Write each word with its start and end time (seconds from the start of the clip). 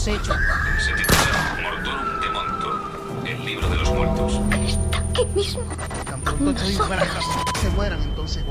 hemos 0.00 0.08
hecho. 0.08 0.32
Se 0.78 0.92
titula 0.92 1.58
Mortorum 1.62 2.20
de 2.20 2.28
Monto, 2.30 3.26
el 3.26 3.44
libro 3.44 3.68
de 3.68 3.76
los 3.76 3.90
muertos. 3.92 4.40
Está 4.66 4.98
aquí 4.98 5.26
mismo. 5.34 5.62
Tan 6.04 6.20
pronto 6.20 6.50
estoy 6.50 6.72
de 6.72 6.96
casa, 6.96 7.44
se 7.60 7.70
mueran 7.70 8.02
entonces. 8.02 8.44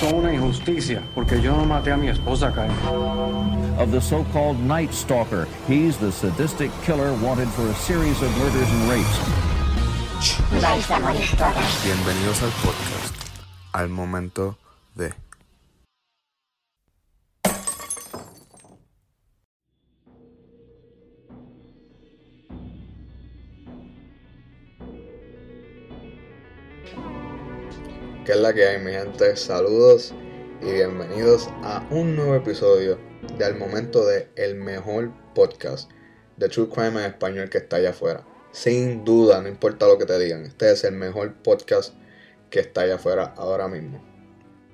Son 0.00 0.14
una 0.14 0.32
injusticia, 0.32 1.02
porque 1.14 1.40
yo 1.40 1.56
no 1.56 1.64
maté 1.64 1.92
a 1.92 1.96
mi 1.96 2.08
esposa, 2.08 2.52
Kyle. 2.52 2.70
of 3.78 3.90
the 3.90 4.00
so-called 4.00 4.58
Night 4.60 4.92
Stalker. 4.92 5.46
He's 5.66 5.96
the 5.98 6.12
sadistic 6.12 6.70
killer 6.84 7.12
wanted 7.22 7.48
for 7.48 7.66
a 7.68 7.74
series 7.74 8.20
of 8.22 8.30
murders 8.38 8.70
and 8.70 8.90
rapes. 8.90 9.20
Vais 10.62 10.90
a 10.90 10.98
morir 11.00 11.36
todas. 11.36 11.84
Bienvenidos 11.84 12.42
al 12.42 12.50
podcast, 12.62 13.14
al 13.72 13.88
momento 13.88 14.56
de... 14.94 15.25
¿Qué 28.26 28.32
es 28.32 28.38
la 28.38 28.52
que 28.52 28.66
hay, 28.66 28.80
mi 28.80 28.90
gente? 28.90 29.36
Saludos 29.36 30.12
y 30.60 30.72
bienvenidos 30.72 31.46
a 31.62 31.86
un 31.92 32.16
nuevo 32.16 32.34
episodio 32.34 32.98
de 33.38 33.44
Al 33.44 33.56
Momento 33.56 34.04
de 34.04 34.28
El 34.34 34.56
Mejor 34.56 35.12
Podcast 35.32 35.88
de 36.36 36.48
True 36.48 36.68
Crime 36.68 36.98
en 36.98 37.12
español 37.12 37.48
que 37.50 37.58
está 37.58 37.76
allá 37.76 37.90
afuera. 37.90 38.26
Sin 38.50 39.04
duda, 39.04 39.40
no 39.40 39.48
importa 39.48 39.86
lo 39.86 39.96
que 39.96 40.06
te 40.06 40.18
digan, 40.18 40.44
este 40.44 40.72
es 40.72 40.82
el 40.82 40.96
mejor 40.96 41.34
podcast 41.34 41.94
que 42.50 42.58
está 42.58 42.80
allá 42.80 42.96
afuera 42.96 43.32
ahora 43.36 43.68
mismo. 43.68 44.04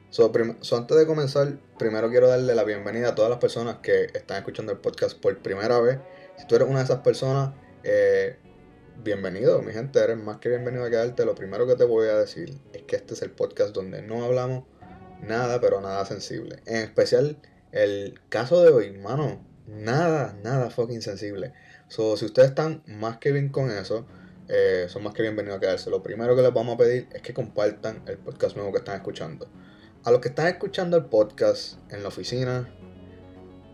So, 0.08 0.32
so, 0.62 0.76
antes 0.78 0.96
de 0.96 1.06
comenzar, 1.06 1.58
primero 1.78 2.08
quiero 2.08 2.28
darle 2.28 2.54
la 2.54 2.64
bienvenida 2.64 3.10
a 3.10 3.14
todas 3.14 3.28
las 3.30 3.38
personas 3.38 3.80
que 3.82 4.06
están 4.14 4.38
escuchando 4.38 4.72
el 4.72 4.78
podcast 4.78 5.20
por 5.20 5.36
primera 5.42 5.78
vez. 5.78 5.98
Si 6.38 6.46
tú 6.46 6.56
eres 6.56 6.68
una 6.68 6.78
de 6.78 6.84
esas 6.86 7.00
personas, 7.00 7.52
eh, 7.84 8.38
bienvenido, 8.98 9.62
mi 9.62 9.72
gente, 9.72 9.98
eres 9.98 10.16
más 10.16 10.38
que 10.38 10.48
bienvenido 10.48 10.84
a 10.84 10.90
quedarte. 10.90 11.24
Lo 11.24 11.34
primero 11.34 11.66
que 11.66 11.74
te 11.74 11.84
voy 11.84 12.08
a 12.08 12.16
decir 12.16 12.58
es 12.72 12.82
que 12.82 12.96
este 12.96 13.14
es 13.14 13.22
el 13.22 13.30
podcast 13.30 13.74
donde 13.74 14.02
no 14.02 14.24
hablamos 14.24 14.64
nada, 15.20 15.60
pero 15.60 15.80
nada 15.80 16.04
sensible. 16.04 16.60
En 16.66 16.76
especial 16.76 17.38
el 17.72 18.20
caso 18.28 18.62
de 18.62 18.70
hoy, 18.70 18.92
mano, 18.98 19.44
nada, 19.66 20.36
nada 20.42 20.70
fucking 20.70 21.02
sensible. 21.02 21.52
So, 21.88 22.16
si 22.16 22.24
ustedes 22.24 22.50
están 22.50 22.82
más 22.86 23.18
que 23.18 23.32
bien 23.32 23.48
con 23.48 23.70
eso, 23.70 24.06
eh, 24.48 24.86
son 24.88 25.02
más 25.02 25.14
que 25.14 25.22
bienvenidos 25.22 25.58
a 25.58 25.60
quedarse. 25.60 25.90
Lo 25.90 26.02
primero 26.02 26.36
que 26.36 26.42
les 26.42 26.52
vamos 26.52 26.74
a 26.74 26.78
pedir 26.78 27.08
es 27.12 27.22
que 27.22 27.34
compartan 27.34 28.02
el 28.06 28.18
podcast 28.18 28.56
nuevo 28.56 28.72
que 28.72 28.78
están 28.78 28.96
escuchando. 28.96 29.48
A 30.04 30.10
los 30.10 30.20
que 30.20 30.28
están 30.28 30.48
escuchando 30.48 30.96
el 30.96 31.06
podcast 31.06 31.78
en 31.92 32.02
la 32.02 32.08
oficina, 32.08 32.68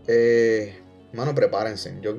eh, 0.07 0.79
mano, 1.13 1.35
prepárense. 1.35 1.97
Yo, 2.01 2.17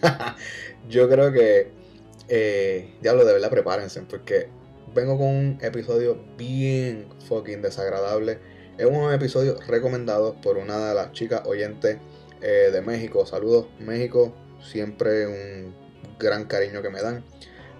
yo 0.88 1.08
creo 1.08 1.32
que, 1.32 1.81
eh, 2.28 2.94
diablo, 3.00 3.24
de 3.24 3.32
verdad, 3.32 3.50
prepárense, 3.50 4.02
porque 4.02 4.48
vengo 4.94 5.18
con 5.18 5.28
un 5.28 5.58
episodio 5.62 6.22
bien 6.36 7.08
fucking 7.28 7.62
desagradable. 7.62 8.38
Es 8.78 8.86
un 8.86 9.12
episodio 9.12 9.58
recomendado 9.66 10.40
por 10.40 10.56
una 10.56 10.88
de 10.88 10.94
las 10.94 11.12
chicas 11.12 11.42
oyentes 11.46 11.98
eh, 12.40 12.70
de 12.72 12.82
México. 12.82 13.26
Saludos, 13.26 13.66
México. 13.78 14.34
Siempre 14.62 15.26
un 15.26 15.74
gran 16.18 16.46
cariño 16.46 16.82
que 16.82 16.90
me 16.90 17.02
dan. 17.02 17.24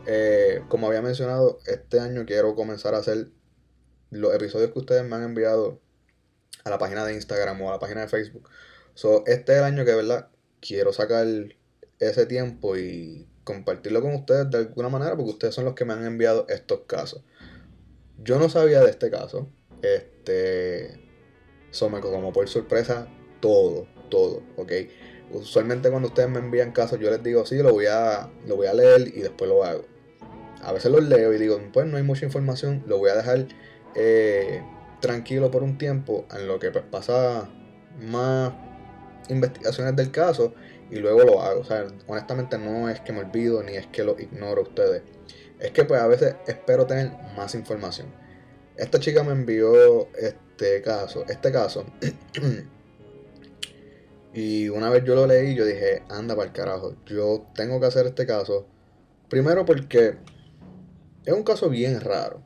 Eh, 0.07 0.63
como 0.69 0.89
había 0.89 1.03
mencionado, 1.03 1.61
este 1.67 2.01
año 2.01 2.25
quiero 2.27 2.55
comenzar 2.55 2.95
a 2.95 2.99
hacer 2.99 3.29
los 4.11 4.35
episodios 4.35 4.73
que 4.73 4.79
ustedes 4.79 5.05
me 5.05 5.17
han 5.17 5.23
enviado 5.23 5.81
a 6.65 6.71
la 6.71 6.79
página 6.79 7.05
de 7.05 7.15
Instagram 7.15 7.61
o 7.63 7.69
a 7.69 7.73
la 7.73 7.79
página 7.79 8.03
de 8.03 8.09
Facebook. 8.09 8.49
So, 8.95 9.25
este 9.27 9.53
es 9.53 9.59
el 9.59 9.65
año 9.65 9.85
que, 9.85 9.93
de 9.93 9.97
verdad, 9.97 10.29
quiero 10.61 10.93
sacar 10.93 11.27
ese 11.99 12.27
tiempo 12.27 12.77
y 12.77 13.29
compartirlo 13.45 14.01
con 14.03 14.15
ustedes 14.15 14.51
de 14.51 14.59
alguna 14.59 14.89
manera 14.89 15.17
porque 15.17 15.31
ustedes 15.31 15.55
son 15.55 15.65
los 15.65 15.75
que 15.75 15.85
me 15.85 15.93
han 15.93 16.05
enviado 16.05 16.47
estos 16.49 16.81
casos. 16.87 17.23
Yo 18.23 18.39
no 18.39 18.49
sabía 18.49 18.81
de 18.81 18.91
este 18.91 19.11
caso. 19.11 19.49
Este. 19.83 21.01
So, 21.71 21.89
me 21.89 22.01
como 22.01 22.33
por 22.33 22.49
sorpresa 22.49 23.09
todo, 23.41 23.87
todo, 24.11 24.43
¿ok? 24.57 24.73
Usualmente 25.33 25.89
cuando 25.89 26.09
ustedes 26.09 26.29
me 26.29 26.39
envían 26.39 26.73
casos, 26.73 27.01
yo 27.01 27.11
les 27.11 27.23
digo, 27.23 27.47
sí, 27.47 27.57
lo 27.57 27.73
voy 27.73 27.87
a, 27.87 28.31
lo 28.47 28.57
voy 28.57 28.67
a 28.67 28.75
leer 28.75 29.09
y 29.09 29.21
después 29.21 29.49
lo 29.49 29.65
hago. 29.65 29.85
A 30.63 30.73
veces 30.73 30.93
los 30.93 31.03
leo 31.03 31.33
y 31.33 31.39
digo, 31.39 31.59
pues 31.73 31.87
no 31.87 31.97
hay 31.97 32.03
mucha 32.03 32.27
información, 32.27 32.85
lo 32.87 32.99
voy 32.99 33.11
a 33.11 33.17
dejar 33.17 33.47
eh, 33.95 34.63
tranquilo 35.01 35.51
por 35.51 35.63
un 35.63 35.79
tiempo 35.79 36.27
en 36.33 36.47
lo 36.47 36.59
que 36.59 36.71
pues, 36.71 36.85
pasa 36.85 37.49
más 37.99 38.53
investigaciones 39.29 39.97
del 39.97 40.11
caso 40.11 40.55
y 40.93 40.97
luego 40.97 41.25
lo 41.25 41.41
hago. 41.41 41.61
O 41.61 41.65
sea, 41.65 41.87
honestamente 42.07 42.59
no 42.59 42.91
es 42.91 43.01
que 43.01 43.13
me 43.13 43.21
olvido 43.21 43.63
ni 43.63 43.77
es 43.77 43.87
que 43.87 44.05
lo 44.05 44.21
ignoro 44.21 44.61
a 44.61 44.65
ustedes. 44.65 45.03
Es 45.59 45.71
que 45.71 45.85
pues 45.85 46.01
a 46.01 46.07
veces 46.07 46.37
espero 46.47 46.87
tener 46.87 47.11
más 47.35 47.55
información. 47.55 48.09
Esta 48.77 49.01
chica 49.01 49.25
me 49.25 49.33
envió 49.33 50.09
este 50.15 50.83
caso, 50.83 51.25
este 51.29 51.51
caso. 51.51 51.87
y 54.35 54.69
una 54.69 54.91
vez 54.91 55.03
yo 55.05 55.15
lo 55.15 55.27
leí, 55.27 55.55
yo 55.55 55.65
dije, 55.65 56.03
anda 56.11 56.37
para 56.37 56.49
el 56.49 56.53
carajo, 56.53 56.95
yo 57.07 57.47
tengo 57.55 57.81
que 57.81 57.87
hacer 57.87 58.07
este 58.07 58.27
caso. 58.27 58.67
Primero 59.31 59.65
porque 59.65 60.19
es 61.25 61.33
un 61.33 61.43
caso 61.43 61.71
bien 61.71 62.03
raro. 62.03 62.43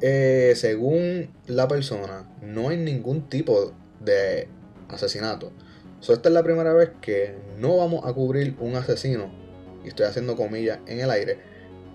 Eh, 0.00 0.54
según 0.56 1.34
la 1.46 1.68
persona, 1.68 2.34
no 2.40 2.70
hay 2.70 2.78
ningún 2.78 3.28
tipo 3.28 3.74
de 4.00 4.48
asesinato. 4.88 5.52
So, 6.00 6.12
esta 6.12 6.28
es 6.28 6.32
la 6.34 6.42
primera 6.42 6.72
vez 6.72 6.90
que 7.00 7.34
no 7.58 7.76
vamos 7.76 8.04
a 8.06 8.12
cubrir 8.12 8.56
un 8.60 8.76
asesino, 8.76 9.30
y 9.84 9.88
estoy 9.88 10.06
haciendo 10.06 10.36
comillas 10.36 10.78
en 10.86 11.00
el 11.00 11.10
aire, 11.10 11.38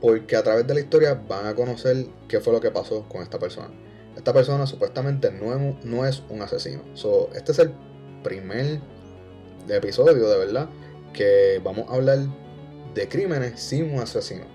porque 0.02 0.36
a 0.36 0.44
través 0.44 0.68
de 0.68 0.74
la 0.74 0.82
historia 0.82 1.14
van 1.14 1.46
a 1.46 1.56
conocer 1.56 2.08
qué 2.28 2.40
fue 2.40 2.52
lo 2.52 2.60
que 2.60 2.72
pasó 2.72 3.08
con 3.08 3.22
esta 3.22 3.40
persona. 3.40 3.70
Esta 4.18 4.34
persona 4.34 4.68
supuestamente 4.68 5.32
no 5.32 5.78
no 5.84 6.06
es 6.06 6.22
un 6.30 6.42
asesino. 6.42 6.84
So, 6.94 7.30
este 7.34 7.54
es 7.54 7.60
el 7.60 7.72
primer 8.24 8.80
episodio, 9.70 10.30
de 10.30 10.38
verdad, 10.38 10.70
que 11.14 11.62
vamos 11.64 11.90
a 11.90 11.96
hablar 11.96 12.20
de 12.94 13.08
crímenes 13.08 13.60
sin 13.60 13.94
un 13.94 14.00
asesino. 14.00 14.46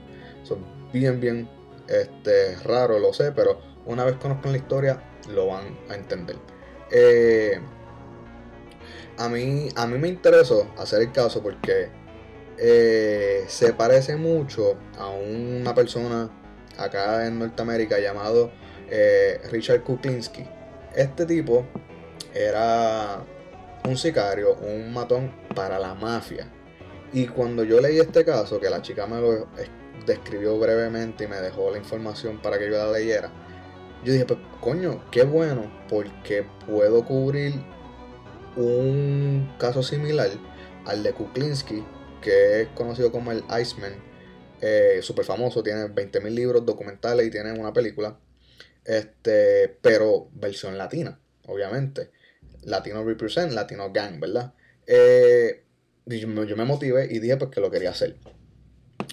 Son 0.44 0.58
bien, 0.92 1.20
bien 1.20 1.48
este, 1.88 2.56
raro, 2.64 2.98
lo 2.98 3.12
sé, 3.12 3.32
pero 3.32 3.60
una 3.86 4.04
vez 4.04 4.16
conozcan 4.16 4.52
la 4.52 4.58
historia, 4.58 5.02
lo 5.32 5.46
van 5.46 5.78
a 5.88 5.94
entender. 5.94 6.36
Eh, 6.90 7.58
a, 9.18 9.28
mí, 9.28 9.68
a 9.76 9.86
mí 9.86 9.98
me 9.98 10.08
interesó 10.08 10.72
hacer 10.78 11.02
el 11.02 11.12
caso 11.12 11.42
porque 11.42 11.88
eh, 12.58 13.44
se 13.48 13.72
parece 13.72 14.16
mucho 14.16 14.74
a 14.98 15.08
una 15.08 15.74
persona 15.74 16.30
acá 16.76 17.26
en 17.26 17.38
Norteamérica 17.38 17.98
llamado 17.98 18.50
eh, 18.90 19.40
Richard 19.50 19.82
Kuklinski. 19.82 20.44
Este 20.94 21.26
tipo 21.26 21.66
era 22.34 23.22
un 23.84 23.96
sicario, 23.96 24.54
un 24.54 24.92
matón 24.92 25.32
para 25.54 25.78
la 25.78 25.94
mafia. 25.94 26.48
Y 27.12 27.26
cuando 27.26 27.64
yo 27.64 27.80
leí 27.80 27.98
este 27.98 28.24
caso, 28.24 28.60
que 28.60 28.68
la 28.68 28.82
chica 28.82 29.06
me 29.06 29.20
lo 29.20 29.32
es- 29.58 29.70
describió 30.06 30.58
brevemente 30.58 31.24
y 31.24 31.26
me 31.26 31.36
dejó 31.40 31.70
la 31.70 31.78
información 31.78 32.40
para 32.40 32.58
que 32.58 32.70
yo 32.70 32.76
la 32.76 32.90
leyera, 32.92 33.30
yo 34.04 34.12
dije, 34.12 34.24
pues 34.26 34.38
coño, 34.60 35.02
qué 35.10 35.24
bueno, 35.24 35.70
porque 35.88 36.46
puedo 36.66 37.04
cubrir 37.04 37.54
un 38.56 39.54
caso 39.58 39.82
similar 39.82 40.30
al 40.86 41.02
de 41.02 41.12
Kuklinski, 41.12 41.84
que 42.22 42.62
es 42.62 42.68
conocido 42.68 43.12
como 43.12 43.30
el 43.32 43.44
Iceman, 43.60 43.92
eh, 44.60 44.98
súper 45.02 45.24
famoso, 45.24 45.62
tiene 45.62 45.84
20.000 45.88 46.34
libros 46.34 46.64
documentales 46.66 47.26
y 47.26 47.30
tiene 47.30 47.52
una 47.52 47.72
película, 47.72 48.18
este, 48.84 49.68
pero 49.82 50.28
versión 50.32 50.76
latina, 50.78 51.20
obviamente. 51.46 52.10
Latino 52.62 53.04
Represent, 53.04 53.52
Latino 53.52 53.92
Gang, 53.92 54.18
¿verdad? 54.20 54.54
Eh, 54.86 55.62
yo, 56.06 56.26
me- 56.28 56.46
yo 56.46 56.56
motivé 56.64 57.06
y 57.10 57.18
dije 57.20 57.36
pues 57.36 57.50
que 57.50 57.60
lo 57.60 57.70
quería 57.70 57.90
hacer. 57.90 58.16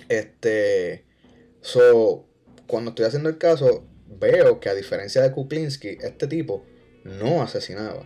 Este, 0.09 1.05
so, 1.61 2.27
cuando 2.67 2.89
estoy 2.89 3.05
haciendo 3.05 3.29
el 3.29 3.37
caso, 3.37 3.85
veo 4.07 4.59
que 4.59 4.69
a 4.69 4.73
diferencia 4.73 5.21
de 5.21 5.31
Kuklinski, 5.31 5.97
este 6.01 6.27
tipo 6.27 6.65
no 7.03 7.41
asesinaba. 7.41 8.05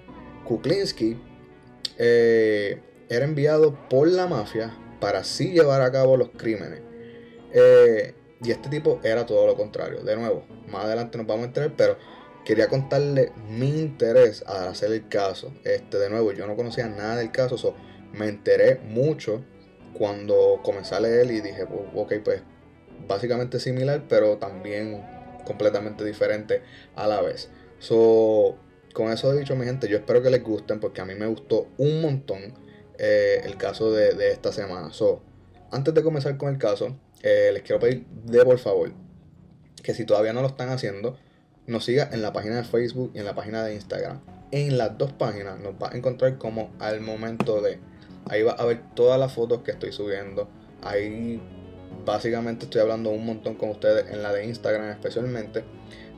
Kuklinski 0.50 1.16
eh, 2.00 2.81
era 3.07 3.24
enviado 3.24 3.78
por 3.88 4.07
la 4.07 4.25
mafia 4.25 4.75
para 5.00 5.19
así 5.19 5.51
llevar 5.51 5.84
a 5.84 5.92
cabo 5.92 6.18
los 6.18 6.30
crímenes. 6.30 6.81
Eh, 7.54 8.16
y 8.42 8.50
este 8.50 8.68
tipo 8.69 9.00
era 9.04 9.28
todo 9.28 9.46
lo 9.46 9.56
contrario. 9.56 10.01
De 10.01 10.16
nuevo, 10.16 10.46
más 10.68 10.86
adelante 10.86 11.19
nos 11.19 11.28
vamos 11.28 11.44
a 11.44 11.48
enterar, 11.50 11.74
pero 11.78 11.98
quería 12.46 12.68
contarle 12.68 13.31
mi 13.48 13.80
interés 13.80 14.44
al 14.48 14.69
hacer 14.69 14.92
el 14.92 15.07
caso. 15.07 15.54
Este, 15.63 16.00
de 16.00 16.10
nuevo, 16.10 16.31
yo 16.31 16.48
no 16.48 16.56
conocía 16.56 16.88
nada 16.88 17.18
del 17.18 17.31
caso, 17.31 17.56
so, 17.56 17.75
me 18.12 18.28
enteré 18.28 18.80
mucho 18.80 19.46
cuando 19.94 20.62
comencé 20.63 20.96
a 20.96 21.00
leer 21.00 21.30
y 21.30 21.42
dije, 21.42 21.63
"Oh, 21.63 22.01
ok, 22.01 22.13
pues 22.24 22.42
básicamente 23.07 23.60
similar, 23.60 24.06
pero 24.10 24.38
también 24.38 25.06
completamente 25.46 26.04
diferente 26.04 26.63
a 26.96 27.07
la 27.07 27.22
vez. 27.22 27.50
So, 27.78 28.57
con 28.94 29.12
eso 29.12 29.33
dicho, 29.33 29.56
mi 29.56 29.65
gente, 29.65 29.88
yo 29.88 29.97
espero 29.97 30.21
que 30.21 30.30
les 30.30 30.44
gusten 30.44 30.80
porque 30.80 31.01
a 31.01 31.06
mí 31.06 31.15
me 31.15 31.27
gustó 31.27 31.68
un 31.77 32.01
montón. 32.01 32.53
eh, 33.00 33.41
el 33.45 33.57
caso 33.57 33.91
de, 33.91 34.31
esta 34.31 34.51
semana. 34.51 34.91
So, 34.91 35.24
antes 35.71 35.94
de 35.94 36.03
comenzar 36.03 36.38
con 36.38 36.50
el 36.50 36.57
caso, 36.57 36.97
eh, 37.24 37.50
les 37.53 37.63
quiero 37.63 37.80
pedir 37.80 38.06
de 38.07 38.44
por 38.44 38.59
favor 38.59 38.91
que 39.81 39.94
si 39.94 40.06
todavía 40.06 40.33
no 40.33 40.41
lo 40.41 40.47
están 40.47 40.69
haciendo, 40.69 41.18
nos 41.65 41.86
siga 41.86 42.09
en 42.12 42.21
la 42.21 42.33
página 42.33 42.57
de 42.57 42.63
Facebook 42.63 43.12
y 43.13 43.19
en 43.19 43.25
la 43.25 43.36
página 43.36 43.63
de 43.63 43.75
Instagram. 43.75 44.21
En 44.51 44.77
las 44.77 44.97
dos 44.97 45.13
páginas 45.13 45.59
nos 45.59 45.75
va 45.75 45.91
a 45.91 45.97
encontrar 45.97 46.38
como 46.38 46.71
al 46.80 47.01
momento 47.01 47.62
de. 47.62 47.80
Ahí 48.25 48.44
va 48.44 48.51
a 48.51 48.65
ver 48.65 48.81
todas 48.95 49.19
las 49.19 49.33
fotos 49.33 49.62
que 49.62 49.71
estoy 49.71 49.91
subiendo. 49.91 50.50
Ahí 50.81 51.41
básicamente 52.06 52.65
estoy 52.65 52.81
hablando 52.81 53.09
un 53.12 53.25
montón 53.25 53.56
con 53.56 53.69
ustedes 53.69 54.12
en 54.12 54.21
la 54.21 54.33
de 54.33 54.45
Instagram 54.45 54.89
especialmente. 54.89 55.63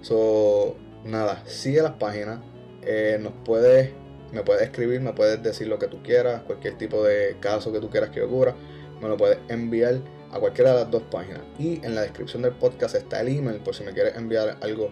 So, 0.01 0.77
nada, 1.06 1.44
sigue 1.45 1.81
las 1.81 1.94
páginas. 1.94 2.39
Eh, 2.83 3.18
nos 3.19 3.33
puedes, 3.45 3.92
me 4.31 4.44
puedes 4.44 4.63
escribir, 4.63 5.01
me 5.01 5.13
puedes 5.13 5.42
decir 5.42 5.68
lo 5.68 5.80
que 5.80 5.88
tú 5.88 6.01
quieras, 6.04 6.42
cualquier 6.44 6.78
tipo 6.78 7.04
de 7.04 7.38
caso 7.39 7.72
que 7.72 7.80
tú 7.80 7.89
quieras 7.89 8.10
que 8.10 8.22
ocurra, 8.22 8.56
me 9.01 9.07
lo 9.07 9.18
puedes 9.18 9.39
enviar 9.50 10.01
a 10.31 10.39
cualquiera 10.39 10.72
de 10.74 10.81
las 10.81 10.92
dos 10.92 11.04
páginas. 11.04 11.42
Y 11.60 11.86
en 11.86 11.95
la 11.95 12.01
descripción 12.01 12.42
del 12.42 12.54
podcast 12.54 12.95
está 12.95 13.22
el 13.22 13.30
email 13.30 13.60
por 13.60 13.75
si 13.75 13.83
me 13.83 13.94
quieres 13.94 14.16
enviar 14.16 14.57
algo 14.62 14.92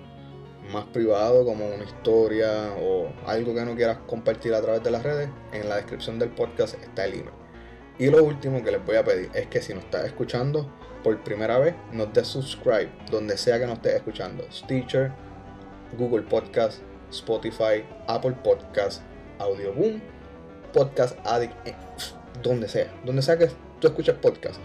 más 0.71 0.85
privado 0.85 1.45
como 1.45 1.65
una 1.67 1.83
historia 1.83 2.73
o 2.79 3.11
algo 3.25 3.55
que 3.55 3.65
no 3.65 3.75
quieras 3.75 3.97
compartir 4.07 4.53
a 4.53 4.61
través 4.61 4.83
de 4.83 4.91
las 4.91 5.03
redes. 5.03 5.29
En 5.53 5.69
la 5.69 5.77
descripción 5.77 6.19
del 6.19 6.29
podcast 6.29 6.75
está 6.83 7.05
el 7.05 7.13
email. 7.13 7.39
Y 7.97 8.07
lo 8.07 8.23
último 8.23 8.63
que 8.63 8.71
les 8.71 8.85
voy 8.85 8.95
a 8.95 9.03
pedir 9.03 9.29
es 9.33 9.47
que 9.47 9.61
si 9.61 9.73
nos 9.73 9.83
estás 9.83 10.05
escuchando 10.05 10.71
por 11.03 11.21
primera 11.23 11.59
vez, 11.59 11.75
nos 11.91 12.13
des 12.13 12.27
subscribe 12.27 12.89
donde 13.09 13.37
sea 13.37 13.59
que 13.59 13.65
nos 13.65 13.75
estés 13.75 13.95
escuchando. 13.95 14.45
Stitcher, 14.51 15.11
Google 15.97 16.23
Podcast, 16.23 16.81
Spotify, 17.11 17.85
Apple 18.07 18.35
Podcast, 18.43 19.01
Audioboom, 19.39 20.01
Podcast 20.73 21.17
Addict, 21.25 21.53
eh, 21.67 21.75
donde 22.43 22.67
sea, 22.67 22.93
donde 23.05 23.21
sea 23.21 23.37
que 23.37 23.49
tú 23.79 23.87
escuches 23.87 24.15
podcast. 24.15 24.59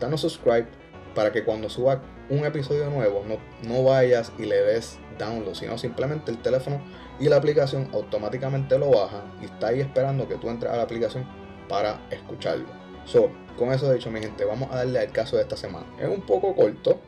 Danos 0.00 0.20
subscribe 0.20 0.66
para 1.14 1.30
que 1.32 1.44
cuando 1.44 1.68
suba 1.68 2.02
un 2.30 2.44
episodio 2.44 2.90
nuevo 2.90 3.24
no, 3.26 3.38
no 3.68 3.84
vayas 3.84 4.32
y 4.38 4.44
le 4.44 4.60
des 4.60 4.98
download, 5.18 5.54
sino 5.54 5.78
simplemente 5.78 6.30
el 6.30 6.40
teléfono 6.42 6.82
y 7.20 7.28
la 7.28 7.36
aplicación 7.36 7.88
automáticamente 7.92 8.78
lo 8.78 8.90
baja 8.90 9.24
y 9.40 9.44
está 9.44 9.68
ahí 9.68 9.80
esperando 9.80 10.26
que 10.26 10.36
tú 10.36 10.48
entres 10.48 10.72
a 10.72 10.76
la 10.76 10.82
aplicación 10.82 11.24
para 11.68 12.00
escucharlo. 12.10 12.66
So, 13.04 13.30
con 13.56 13.72
eso 13.72 13.92
dicho, 13.92 14.10
mi 14.10 14.20
gente, 14.20 14.44
vamos 14.44 14.70
a 14.72 14.76
darle 14.76 14.98
al 14.98 15.12
caso 15.12 15.36
de 15.36 15.42
esta 15.42 15.56
semana. 15.56 15.86
Es 16.00 16.08
un 16.08 16.22
poco 16.22 16.54
corto, 16.54 17.00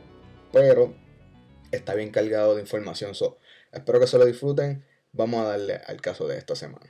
pero 0.53 0.95
está 1.73 1.95
bien 1.95 2.11
cargado 2.11 2.55
de 2.55 2.61
información. 2.61 3.15
So, 3.15 3.39
espero 3.77 4.01
que 4.01 4.07
se 4.07 4.19
lo 4.19 4.25
disfruten. 4.25 4.85
Vamos 5.13 5.45
a 5.45 5.49
darle 5.49 5.81
al 5.87 6.01
caso 6.01 6.27
de 6.27 6.39
esta 6.39 6.55
semana. 6.57 6.87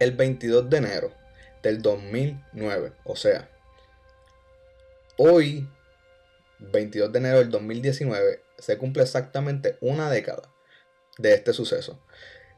El 0.00 0.12
22 0.12 0.68
de 0.68 0.76
enero 0.76 1.12
del 1.62 1.80
2009, 1.80 2.92
o 3.04 3.16
sea, 3.16 3.48
hoy, 5.16 5.68
22 6.58 7.12
de 7.12 7.18
enero 7.18 7.38
del 7.38 7.50
2019, 7.50 8.42
se 8.58 8.76
cumple 8.76 9.04
exactamente 9.04 9.78
una 9.80 10.10
década 10.10 10.52
de 11.16 11.32
este 11.32 11.52
suceso. 11.52 12.00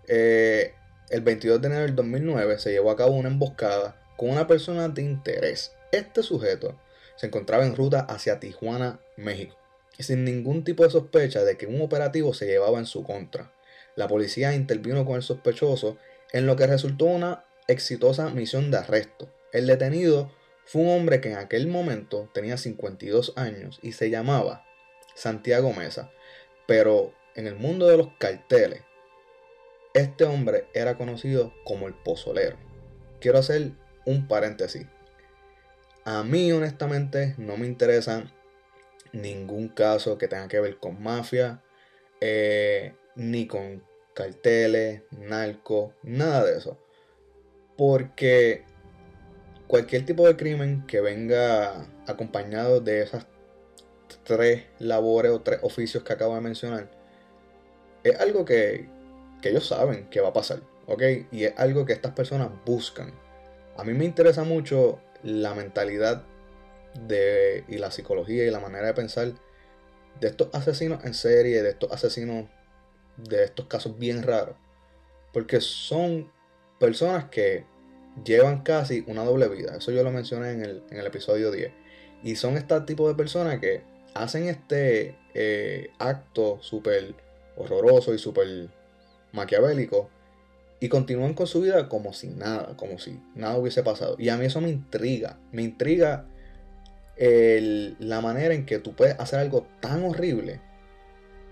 Eh, 0.08 0.74
el 1.10 1.20
22 1.20 1.60
de 1.60 1.68
enero 1.68 1.82
del 1.82 1.94
2009 1.94 2.58
se 2.58 2.72
llevó 2.72 2.90
a 2.90 2.96
cabo 2.96 3.12
una 3.12 3.28
emboscada 3.28 4.02
con 4.16 4.30
una 4.30 4.46
persona 4.46 4.88
de 4.88 5.02
interés. 5.02 5.75
Este 5.92 6.22
sujeto 6.22 6.78
se 7.16 7.26
encontraba 7.26 7.64
en 7.64 7.76
ruta 7.76 8.00
hacia 8.00 8.40
Tijuana, 8.40 9.00
México, 9.16 9.56
y 9.98 10.02
sin 10.02 10.24
ningún 10.24 10.64
tipo 10.64 10.84
de 10.84 10.90
sospecha 10.90 11.44
de 11.44 11.56
que 11.56 11.66
un 11.66 11.80
operativo 11.80 12.34
se 12.34 12.46
llevaba 12.46 12.78
en 12.78 12.86
su 12.86 13.02
contra. 13.02 13.52
La 13.94 14.08
policía 14.08 14.54
intervino 14.54 15.06
con 15.06 15.16
el 15.16 15.22
sospechoso 15.22 15.96
en 16.32 16.46
lo 16.46 16.56
que 16.56 16.66
resultó 16.66 17.06
una 17.06 17.44
exitosa 17.68 18.28
misión 18.30 18.70
de 18.70 18.78
arresto. 18.78 19.32
El 19.52 19.66
detenido 19.66 20.30
fue 20.64 20.82
un 20.82 20.90
hombre 20.90 21.20
que 21.20 21.30
en 21.30 21.38
aquel 21.38 21.66
momento 21.68 22.28
tenía 22.34 22.58
52 22.58 23.32
años 23.36 23.78
y 23.82 23.92
se 23.92 24.10
llamaba 24.10 24.66
Santiago 25.14 25.72
Mesa, 25.72 26.10
pero 26.66 27.14
en 27.36 27.46
el 27.46 27.54
mundo 27.54 27.86
de 27.86 27.96
los 27.96 28.08
carteles, 28.18 28.82
este 29.94 30.24
hombre 30.24 30.66
era 30.74 30.98
conocido 30.98 31.54
como 31.64 31.86
el 31.86 31.94
pozolero. 31.94 32.58
Quiero 33.20 33.38
hacer 33.38 33.72
un 34.04 34.28
paréntesis. 34.28 34.86
A 36.06 36.22
mí 36.22 36.52
honestamente 36.52 37.34
no 37.36 37.56
me 37.56 37.66
interesa 37.66 38.32
ningún 39.12 39.66
caso 39.68 40.16
que 40.18 40.28
tenga 40.28 40.46
que 40.46 40.60
ver 40.60 40.78
con 40.78 41.02
mafia, 41.02 41.64
eh, 42.20 42.94
ni 43.16 43.48
con 43.48 43.82
carteles, 44.14 45.02
narco, 45.10 45.94
nada 46.04 46.44
de 46.44 46.58
eso. 46.58 46.78
Porque 47.76 48.62
cualquier 49.66 50.06
tipo 50.06 50.24
de 50.28 50.36
crimen 50.36 50.86
que 50.86 51.00
venga 51.00 51.88
acompañado 52.06 52.80
de 52.80 53.02
esas 53.02 53.26
tres 54.22 54.62
labores 54.78 55.32
o 55.32 55.40
tres 55.40 55.58
oficios 55.62 56.04
que 56.04 56.12
acabo 56.12 56.36
de 56.36 56.40
mencionar, 56.40 56.88
es 58.04 58.16
algo 58.20 58.44
que, 58.44 58.88
que 59.42 59.48
ellos 59.48 59.66
saben 59.66 60.08
que 60.08 60.20
va 60.20 60.28
a 60.28 60.32
pasar, 60.32 60.62
¿ok? 60.86 61.02
Y 61.32 61.46
es 61.46 61.54
algo 61.56 61.84
que 61.84 61.94
estas 61.94 62.12
personas 62.12 62.50
buscan. 62.64 63.12
A 63.76 63.82
mí 63.82 63.92
me 63.92 64.04
interesa 64.04 64.44
mucho 64.44 65.00
la 65.26 65.54
mentalidad 65.54 66.24
de, 67.08 67.64
y 67.68 67.78
la 67.78 67.90
psicología 67.90 68.46
y 68.46 68.50
la 68.50 68.60
manera 68.60 68.86
de 68.86 68.94
pensar 68.94 69.32
de 70.20 70.28
estos 70.28 70.48
asesinos 70.54 71.04
en 71.04 71.14
serie, 71.14 71.62
de 71.62 71.70
estos 71.70 71.90
asesinos 71.90 72.46
de 73.16 73.44
estos 73.44 73.66
casos 73.66 73.98
bien 73.98 74.22
raros. 74.22 74.56
Porque 75.32 75.60
son 75.60 76.30
personas 76.78 77.24
que 77.26 77.64
llevan 78.24 78.62
casi 78.62 79.04
una 79.08 79.24
doble 79.24 79.48
vida. 79.48 79.76
Eso 79.76 79.90
yo 79.90 80.04
lo 80.04 80.12
mencioné 80.12 80.52
en 80.52 80.64
el, 80.64 80.84
en 80.90 80.98
el 80.98 81.06
episodio 81.06 81.50
10. 81.50 81.72
Y 82.22 82.36
son 82.36 82.56
este 82.56 82.80
tipo 82.82 83.08
de 83.08 83.16
personas 83.16 83.58
que 83.58 83.82
hacen 84.14 84.44
este 84.44 85.18
eh, 85.34 85.90
acto 85.98 86.58
súper 86.62 87.14
horroroso 87.56 88.14
y 88.14 88.18
súper 88.18 88.68
maquiavélico 89.32 90.08
y 90.80 90.88
continúan 90.88 91.34
con 91.34 91.46
su 91.46 91.62
vida 91.62 91.88
como 91.88 92.12
si 92.12 92.28
nada, 92.28 92.76
como 92.76 92.98
si 92.98 93.20
nada 93.34 93.56
hubiese 93.56 93.82
pasado. 93.82 94.16
Y 94.18 94.28
a 94.28 94.36
mí 94.36 94.46
eso 94.46 94.60
me 94.60 94.68
intriga, 94.68 95.38
me 95.52 95.62
intriga 95.62 96.26
la 97.18 98.20
manera 98.20 98.54
en 98.54 98.66
que 98.66 98.78
tú 98.78 98.94
puedes 98.94 99.18
hacer 99.18 99.38
algo 99.38 99.66
tan 99.80 100.04
horrible 100.04 100.60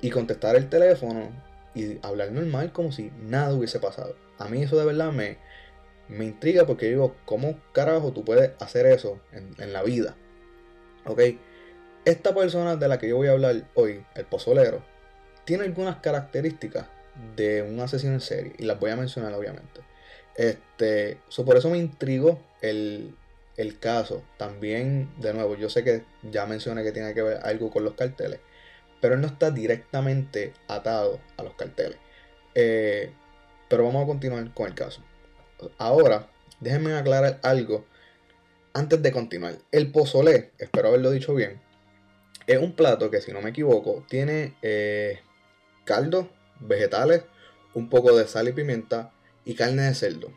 y 0.03 0.11
contestar 0.11 0.57
el 0.57 0.69
teléfono 0.69 1.31
y 1.75 1.99
hablar 2.03 2.33
normal 2.33 2.73
como 2.73 2.93
si 2.93 3.11
nada 3.23 3.55
hubiese 3.55 3.81
pasado. 3.81 4.15
A 4.39 4.49
mí 4.49 4.63
eso 4.63 4.79
de 4.79 4.85
verdad 4.85 5.11
me, 5.13 5.39
me 6.09 6.27
intriga 6.27 6.67
porque 6.67 6.89
digo, 6.89 7.17
¿cómo 7.25 7.59
carajo 7.73 8.13
tú 8.13 8.25
puedes 8.25 8.53
hacer 8.61 8.87
eso 8.87 9.21
en, 9.33 9.55
en 9.59 9.73
la 9.73 9.83
vida? 9.83 10.17
¿Ok? 11.07 11.21
Esta 12.05 12.35
persona 12.35 12.77
de 12.77 12.89
la 12.89 12.99
que 12.99 13.09
yo 13.09 13.17
voy 13.17 13.29
a 13.29 13.33
hablar 13.33 13.71
hoy, 13.75 14.05
el 14.15 14.27
pozolero, 14.27 14.85
tiene 15.47 15.65
algunas 15.65 15.97
características 15.97 16.87
de 17.37 17.63
un 17.63 17.81
asesino 17.81 18.15
en 18.15 18.21
serie 18.21 18.53
y 18.59 18.65
las 18.65 18.79
voy 18.79 18.91
a 18.91 18.97
mencionar 18.97 19.33
obviamente. 19.35 19.81
Este, 20.37 21.19
por 21.45 21.57
eso 21.57 21.71
me 21.71 21.79
intrigó 21.79 22.41
el, 22.61 23.15
el 23.57 23.79
caso. 23.79 24.23
También, 24.37 25.11
de 25.21 25.33
nuevo, 25.33 25.57
yo 25.57 25.69
sé 25.69 25.85
que 25.85 26.05
ya 26.23 26.47
mencioné 26.47 26.83
que 26.83 26.93
tiene 26.93 27.15
que 27.15 27.23
ver 27.23 27.41
algo 27.45 27.71
con 27.71 27.85
los 27.85 27.95
carteles, 27.95 28.41
pero 29.01 29.15
él 29.15 29.21
no 29.21 29.29
está 29.29 29.51
directamente 29.51 30.53
atado 30.69 31.21
a 31.37 31.43
los 31.43 31.55
carteles. 31.55 31.99
Eh, 32.55 33.13
pero 33.69 33.85
vamos 33.85 34.05
a 34.05 34.07
continuar 34.07 34.53
con 34.55 34.67
el 34.67 34.75
caso. 34.75 35.03
Ahora, 35.79 36.29
déjenme 36.61 36.95
aclarar 36.95 37.41
algo 37.43 37.85
antes 38.73 39.01
de 39.03 39.13
continuar. 39.13 39.57
El 39.71 39.91
pozolé, 39.93 40.51
espero 40.59 40.89
haberlo 40.89 41.11
dicho 41.11 41.35
bien, 41.35 41.61
es 42.47 42.59
un 42.59 42.73
plato 42.73 43.11
que 43.11 43.21
si 43.21 43.33
no 43.33 43.41
me 43.41 43.51
equivoco 43.51 44.05
tiene 44.09 44.55
eh, 44.63 45.21
caldo, 45.85 46.29
vegetales, 46.61 47.25
un 47.75 47.89
poco 47.89 48.17
de 48.17 48.27
sal 48.27 48.49
y 48.49 48.53
pimienta 48.53 49.13
y 49.45 49.55
carne 49.55 49.83
de 49.83 49.95
cerdo. 49.95 50.33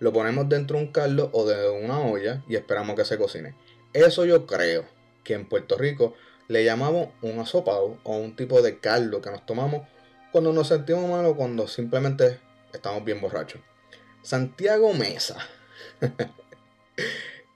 Lo 0.00 0.12
ponemos 0.12 0.48
dentro 0.48 0.76
de 0.76 0.84
un 0.84 0.92
caldo 0.92 1.30
o 1.32 1.46
de 1.46 1.68
una 1.68 2.00
olla 2.00 2.42
y 2.48 2.56
esperamos 2.56 2.96
que 2.96 3.04
se 3.04 3.18
cocine. 3.18 3.54
Eso 3.92 4.24
yo 4.24 4.46
creo 4.46 4.84
que 5.22 5.34
en 5.34 5.48
Puerto 5.48 5.76
Rico 5.78 6.14
le 6.48 6.64
llamamos 6.64 7.08
un 7.22 7.38
asopado 7.38 7.98
o 8.02 8.16
un 8.16 8.36
tipo 8.36 8.60
de 8.60 8.78
caldo 8.78 9.20
que 9.20 9.30
nos 9.30 9.46
tomamos 9.46 9.86
cuando 10.30 10.52
nos 10.52 10.68
sentimos 10.68 11.08
mal 11.08 11.24
o 11.26 11.36
cuando 11.36 11.66
simplemente 11.68 12.40
estamos 12.72 13.04
bien 13.04 13.20
borrachos. 13.20 13.60
Santiago 14.22 14.92
Mesa 14.94 15.36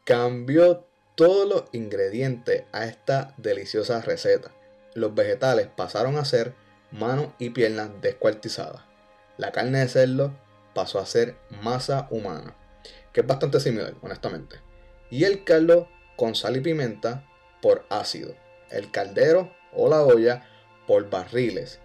cambió 0.05 0.87
todos 1.15 1.49
los 1.49 1.65
ingredientes 1.73 2.65
a 2.73 2.87
esta 2.87 3.35
deliciosa 3.37 4.01
receta. 4.01 4.53
Los 4.95 5.15
vegetales 5.15 5.67
pasaron 5.67 6.17
a 6.17 6.25
ser 6.25 6.55
manos 6.91 7.29
y 7.39 7.51
piernas 7.51 7.91
descuartizadas. 8.01 8.83
La 9.37 9.53
carne 9.53 9.81
de 9.81 9.89
cerdo 9.89 10.33
pasó 10.75 10.99
a 10.99 11.07
ser 11.07 11.37
masa 11.63 12.09
humana, 12.11 12.55
que 13.13 13.21
es 13.21 13.27
bastante 13.27 13.61
similar, 13.61 13.95
honestamente. 14.03 14.57
Y 15.11 15.25
el 15.25 15.45
caldo 15.45 15.89
con 16.17 16.35
sal 16.35 16.57
y 16.57 16.61
pimienta 16.61 17.25
por 17.63 17.85
ácido. 17.89 18.35
El 18.71 18.91
caldero 18.91 19.53
o 19.73 19.89
la 19.89 20.03
olla 20.03 20.47
por 20.87 21.09
barriles. 21.11 21.81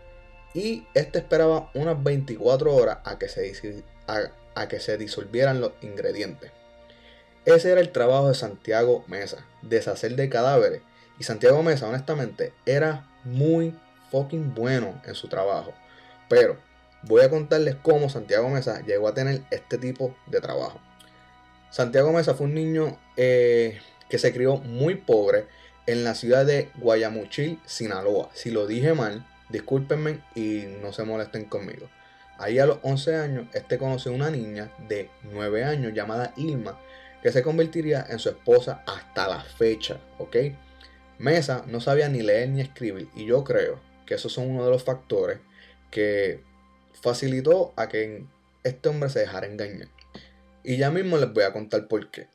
y 0.56 0.86
este 0.94 1.20
esperaba 1.20 1.72
unas 1.74 2.02
24 2.04 2.76
horas 2.76 3.00
a 3.06 3.18
que, 3.18 3.28
se, 3.28 3.84
a, 4.08 4.20
a 4.54 4.68
que 4.68 4.80
se 4.80 4.98
disolvieran 4.98 5.62
los 5.62 5.72
ingredientes. 5.82 6.52
Ese 7.46 7.72
era 7.72 7.82
el 7.82 7.92
trabajo 7.92 8.30
de 8.30 8.36
Santiago 8.36 9.04
Mesa, 9.08 9.46
deshacer 9.62 10.16
de 10.16 10.30
cadáveres. 10.30 10.82
Y 11.20 11.24
Santiago 11.24 11.62
Mesa, 11.64 11.88
honestamente, 11.88 12.54
era 12.66 13.10
muy 13.24 13.76
fucking 14.14 14.54
bueno 14.54 15.02
en 15.06 15.16
su 15.16 15.28
trabajo. 15.28 15.74
Pero 16.30 16.58
voy 17.02 17.24
a 17.24 17.30
contarles 17.30 17.76
cómo 17.82 18.10
Santiago 18.10 18.48
Mesa 18.48 18.82
llegó 18.86 19.08
a 19.08 19.14
tener 19.16 19.42
este 19.50 19.80
tipo 19.80 20.16
de 20.28 20.40
trabajo. 20.40 20.80
Santiago 21.72 22.14
Mesa 22.14 22.36
fue 22.36 22.46
un 22.46 22.54
niño 22.54 23.00
eh, 23.18 23.82
que 24.08 24.20
se 24.20 24.32
crió 24.32 24.58
muy 24.58 24.96
pobre 24.96 25.48
en 25.88 26.04
la 26.04 26.14
ciudad 26.14 26.46
de 26.46 26.70
Guayamuchil, 26.76 27.60
Sinaloa. 27.66 28.30
Si 28.34 28.52
lo 28.52 28.68
dije 28.68 28.94
mal, 28.94 29.26
discúlpenme 29.50 30.22
y 30.36 30.66
no 30.82 30.94
se 30.94 31.04
molesten 31.04 31.46
conmigo. 31.46 31.90
Ahí 32.38 32.60
a 32.60 32.68
los 32.68 32.78
11 32.84 33.16
años, 33.16 33.48
este 33.54 33.80
conoció 33.80 34.12
a 34.12 34.16
una 34.16 34.30
niña 34.30 34.72
de 34.88 35.10
9 35.24 35.64
años 35.64 35.94
llamada 35.94 36.34
Ilma, 36.38 36.80
que 37.24 37.32
se 37.32 37.42
convertiría 37.42 38.06
en 38.08 38.20
su 38.20 38.30
esposa 38.30 38.84
hasta 38.86 39.28
la 39.28 39.42
fecha, 39.42 40.00
¿ok? 40.20 40.38
Mesa 41.18 41.64
no 41.68 41.80
sabía 41.80 42.10
ni 42.10 42.22
leer 42.22 42.50
ni 42.50 42.62
escribir 42.62 43.08
y 43.16 43.26
yo 43.26 43.44
creo 43.44 43.93
que 44.14 44.18
esos 44.18 44.32
son 44.32 44.52
uno 44.52 44.64
de 44.64 44.70
los 44.70 44.84
factores 44.84 45.40
que 45.90 46.44
facilitó 47.02 47.74
a 47.76 47.90
que 47.90 48.24
este 48.64 48.90
hombre 48.90 49.10
se 49.10 49.22
dejara 49.22 49.48
engañar. 49.48 49.88
Y 50.64 50.78
ya 50.78 50.92
mismo 50.92 51.18
les 51.18 51.34
voy 51.34 51.44
a 51.44 51.52
contar 51.52 51.88
por 51.88 52.12
qué. 52.12 52.28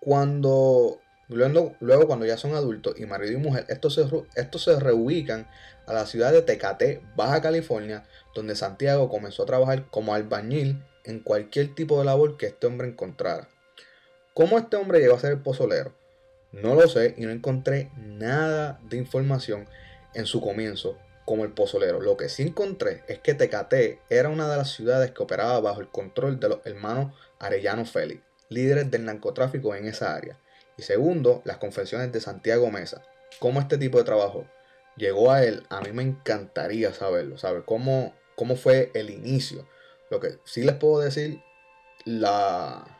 Cuando 0.00 0.98
luego, 1.28 2.06
cuando 2.06 2.24
ya 2.24 2.38
son 2.38 2.54
adultos 2.54 2.94
y 2.98 3.04
marido 3.04 3.34
y 3.34 3.36
mujer, 3.36 3.66
estos 3.68 3.94
se, 3.94 4.06
estos 4.34 4.64
se 4.64 4.80
reubican 4.80 5.46
a 5.86 5.92
la 5.92 6.06
ciudad 6.06 6.32
de 6.32 6.40
Tecate, 6.40 7.02
Baja 7.16 7.42
California, 7.42 8.04
donde 8.34 8.56
Santiago 8.56 9.10
comenzó 9.10 9.42
a 9.42 9.46
trabajar 9.46 9.90
como 9.90 10.14
albañil 10.14 10.82
en 11.04 11.20
cualquier 11.20 11.74
tipo 11.74 11.98
de 11.98 12.06
labor 12.06 12.38
que 12.38 12.46
este 12.46 12.66
hombre 12.66 12.88
encontrara. 12.88 13.48
¿Cómo 14.32 14.58
este 14.58 14.76
hombre 14.76 15.00
llegó 15.00 15.16
a 15.16 15.20
ser 15.20 15.32
el 15.32 15.42
pozolero? 15.42 15.92
No 16.52 16.74
lo 16.74 16.88
sé 16.88 17.14
y 17.18 17.26
no 17.26 17.30
encontré 17.30 17.90
nada 17.98 18.80
de 18.88 18.96
información 18.96 19.68
en 20.14 20.24
su 20.24 20.40
comienzo 20.40 20.96
como 21.30 21.44
el 21.44 21.52
pozolero. 21.52 22.00
Lo 22.00 22.16
que 22.16 22.28
sí 22.28 22.42
encontré 22.42 23.04
es 23.06 23.20
que 23.20 23.34
Tecate 23.34 24.00
era 24.10 24.30
una 24.30 24.50
de 24.50 24.56
las 24.56 24.72
ciudades 24.72 25.12
que 25.12 25.22
operaba 25.22 25.60
bajo 25.60 25.80
el 25.80 25.86
control 25.86 26.40
de 26.40 26.48
los 26.48 26.66
hermanos 26.66 27.14
Arellano 27.38 27.84
Félix, 27.84 28.20
líderes 28.48 28.90
del 28.90 29.04
narcotráfico 29.04 29.76
en 29.76 29.86
esa 29.86 30.12
área. 30.12 30.40
Y 30.76 30.82
segundo, 30.82 31.40
las 31.44 31.58
confesiones 31.58 32.10
de 32.10 32.20
Santiago 32.20 32.72
Mesa. 32.72 33.04
¿Cómo 33.38 33.60
este 33.60 33.78
tipo 33.78 33.98
de 33.98 34.02
trabajo 34.02 34.44
llegó 34.96 35.30
a 35.30 35.44
él? 35.44 35.64
A 35.68 35.80
mí 35.80 35.92
me 35.92 36.02
encantaría 36.02 36.92
saberlo, 36.92 37.38
¿sabe? 37.38 37.62
¿Cómo, 37.64 38.12
cómo 38.34 38.56
fue 38.56 38.90
el 38.94 39.08
inicio? 39.08 39.68
Lo 40.10 40.18
que 40.18 40.38
sí 40.42 40.64
les 40.64 40.74
puedo 40.74 40.98
decir, 40.98 41.40
la, 42.04 42.98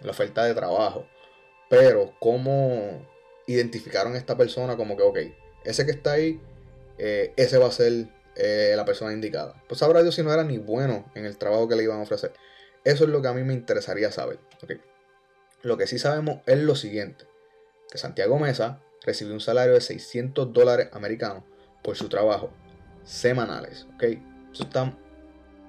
la 0.00 0.44
de 0.44 0.54
trabajo. 0.54 1.06
Pero 1.68 2.14
cómo 2.20 3.06
identificaron 3.46 4.14
a 4.14 4.16
esta 4.16 4.34
persona 4.34 4.78
como 4.78 4.96
que, 4.96 5.02
ok, 5.02 5.18
ese 5.64 5.84
que 5.84 5.92
está 5.92 6.12
ahí, 6.12 6.40
eh, 6.98 7.32
ese 7.36 7.58
va 7.58 7.66
a 7.66 7.72
ser 7.72 8.08
eh, 8.36 8.74
la 8.76 8.84
persona 8.84 9.12
indicada. 9.12 9.62
Pues 9.68 9.80
sabrá 9.80 10.02
Dios 10.02 10.14
si 10.14 10.22
no 10.22 10.32
era 10.32 10.44
ni 10.44 10.58
bueno 10.58 11.10
en 11.14 11.24
el 11.24 11.36
trabajo 11.36 11.68
que 11.68 11.76
le 11.76 11.84
iban 11.84 11.98
a 11.98 12.02
ofrecer. 12.02 12.32
Eso 12.84 13.04
es 13.04 13.10
lo 13.10 13.22
que 13.22 13.28
a 13.28 13.32
mí 13.32 13.42
me 13.42 13.54
interesaría 13.54 14.12
saber. 14.12 14.38
Lo 15.62 15.76
que 15.76 15.86
sí 15.86 15.98
sabemos 15.98 16.40
es 16.46 16.58
lo 16.58 16.76
siguiente. 16.76 17.26
Que 17.90 17.98
Santiago 17.98 18.38
Mesa 18.38 18.80
recibió 19.04 19.34
un 19.34 19.40
salario 19.40 19.74
de 19.74 19.80
600 19.80 20.52
dólares 20.52 20.88
americanos 20.92 21.44
por 21.82 21.96
su 21.96 22.08
trabajo 22.08 22.50
semanales. 23.04 23.86
Okay. 23.94 24.22
Eso 24.52 24.64
está 24.64 24.96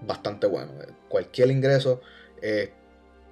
bastante 0.02 0.48
bueno. 0.48 0.74
Cualquier 1.10 1.52
ingreso 1.52 2.02
eh, 2.42 2.74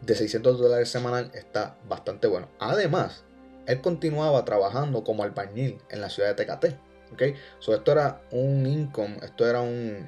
de 0.02 0.16
600 0.16 0.60
dólares 0.60 0.90
semanal 0.90 1.32
está 1.34 1.78
bastante 1.88 2.28
bueno. 2.28 2.50
Además, 2.60 3.24
él 3.68 3.82
continuaba 3.82 4.46
trabajando 4.46 5.04
como 5.04 5.24
albañil 5.24 5.82
en 5.90 6.02
la 6.02 6.10
ciudad 6.10 6.30
de 6.30 6.36
Tecate. 6.36 6.80
¿Okay? 7.14 7.36
So, 7.60 7.74
esto 7.74 7.92
era 7.92 8.22
un 8.32 8.66
income, 8.66 9.18
esto 9.22 9.48
era 9.48 9.62
un, 9.62 10.08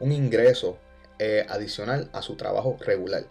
un 0.00 0.12
ingreso 0.12 0.78
eh, 1.18 1.46
adicional 1.48 2.10
a 2.12 2.22
su 2.22 2.36
trabajo 2.36 2.76
regular. 2.80 3.24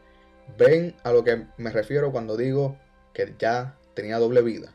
Ven 0.57 0.95
a 1.03 1.11
lo 1.11 1.23
que 1.23 1.45
me 1.57 1.71
refiero 1.71 2.11
cuando 2.11 2.37
digo 2.37 2.77
que 3.13 3.35
ya 3.37 3.77
tenía 3.93 4.19
doble 4.19 4.41
vida. 4.41 4.73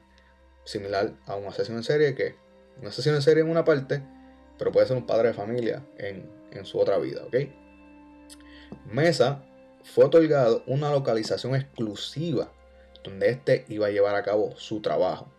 Similar 0.64 1.12
a 1.26 1.37
un 1.37 1.47
asesino 1.47 1.78
en 1.78 1.85
serie 1.85 2.14
que 2.14 2.37
un 2.80 2.88
asesino 2.88 3.16
en 3.16 3.23
serie 3.23 3.42
en 3.42 3.50
una 3.50 3.64
parte, 3.64 4.02
pero 4.59 4.73
puede 4.73 4.87
ser 4.87 4.97
un 4.97 5.07
padre 5.07 5.28
de 5.28 5.35
familia 5.35 5.85
en, 5.97 6.30
en 6.52 6.64
su 6.64 6.78
otra 6.78 6.99
vida. 6.99 7.23
¿ok? 7.25 7.37
Mesa 8.87 9.42
fue 9.83 10.04
otorgado 10.04 10.62
una 10.66 10.90
localización 10.90 11.54
exclusiva 11.54 12.52
donde 13.02 13.30
éste 13.30 13.64
iba 13.68 13.87
a 13.87 13.90
llevar 13.90 14.14
a 14.14 14.23
cabo 14.23 14.54
su 14.57 14.80
trabajo. 14.80 15.30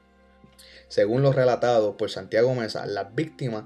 Según 0.89 1.21
lo 1.21 1.31
relatado 1.31 1.97
por 1.97 2.09
Santiago 2.09 2.53
Mesa, 2.55 2.85
las 2.87 3.15
víctimas 3.15 3.65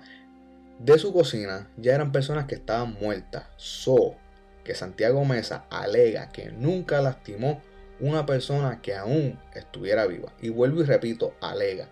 de 0.79 0.99
su 0.99 1.13
cocina 1.13 1.69
ya 1.77 1.95
eran 1.95 2.11
personas 2.11 2.45
que 2.45 2.55
estaban 2.55 2.93
muertas. 2.93 3.45
So, 3.55 4.15
que 4.63 4.75
Santiago 4.75 5.23
Mesa 5.23 5.65
alega 5.69 6.31
que 6.31 6.51
nunca 6.51 7.01
lastimó 7.01 7.61
una 8.01 8.25
persona 8.25 8.81
que 8.81 8.95
aún 8.95 9.39
estuviera 9.53 10.05
viva. 10.05 10.33
Y 10.41 10.49
vuelvo 10.49 10.81
y 10.81 10.83
repito, 10.83 11.33
alega. 11.39 11.87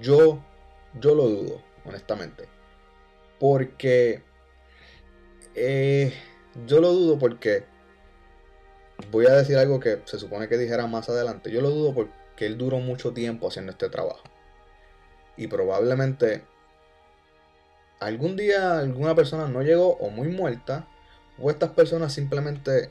Yo, 0.00 0.42
yo 1.00 1.14
lo 1.14 1.28
dudo, 1.28 1.62
honestamente. 1.84 2.48
Porque 3.38 4.24
eh, 5.54 6.12
yo 6.66 6.80
lo 6.80 6.92
dudo 6.92 7.18
porque 7.18 7.64
voy 9.10 9.26
a 9.26 9.34
decir 9.34 9.56
algo 9.56 9.78
que 9.78 10.02
se 10.04 10.18
supone 10.18 10.48
que 10.48 10.58
dijera 10.58 10.88
más 10.88 11.08
adelante. 11.08 11.52
Yo 11.52 11.60
lo 11.60 11.70
dudo 11.70 11.94
porque 11.94 12.46
él 12.46 12.58
duró 12.58 12.78
mucho 12.78 13.12
tiempo 13.12 13.46
haciendo 13.46 13.70
este 13.70 13.88
trabajo. 13.88 14.24
Y 15.40 15.46
probablemente 15.46 16.42
algún 17.98 18.36
día 18.36 18.78
alguna 18.78 19.14
persona 19.14 19.48
no 19.48 19.62
llegó 19.62 19.96
o 19.96 20.10
muy 20.10 20.28
muerta. 20.28 20.86
O 21.38 21.50
estas 21.50 21.70
personas 21.70 22.12
simplemente 22.12 22.90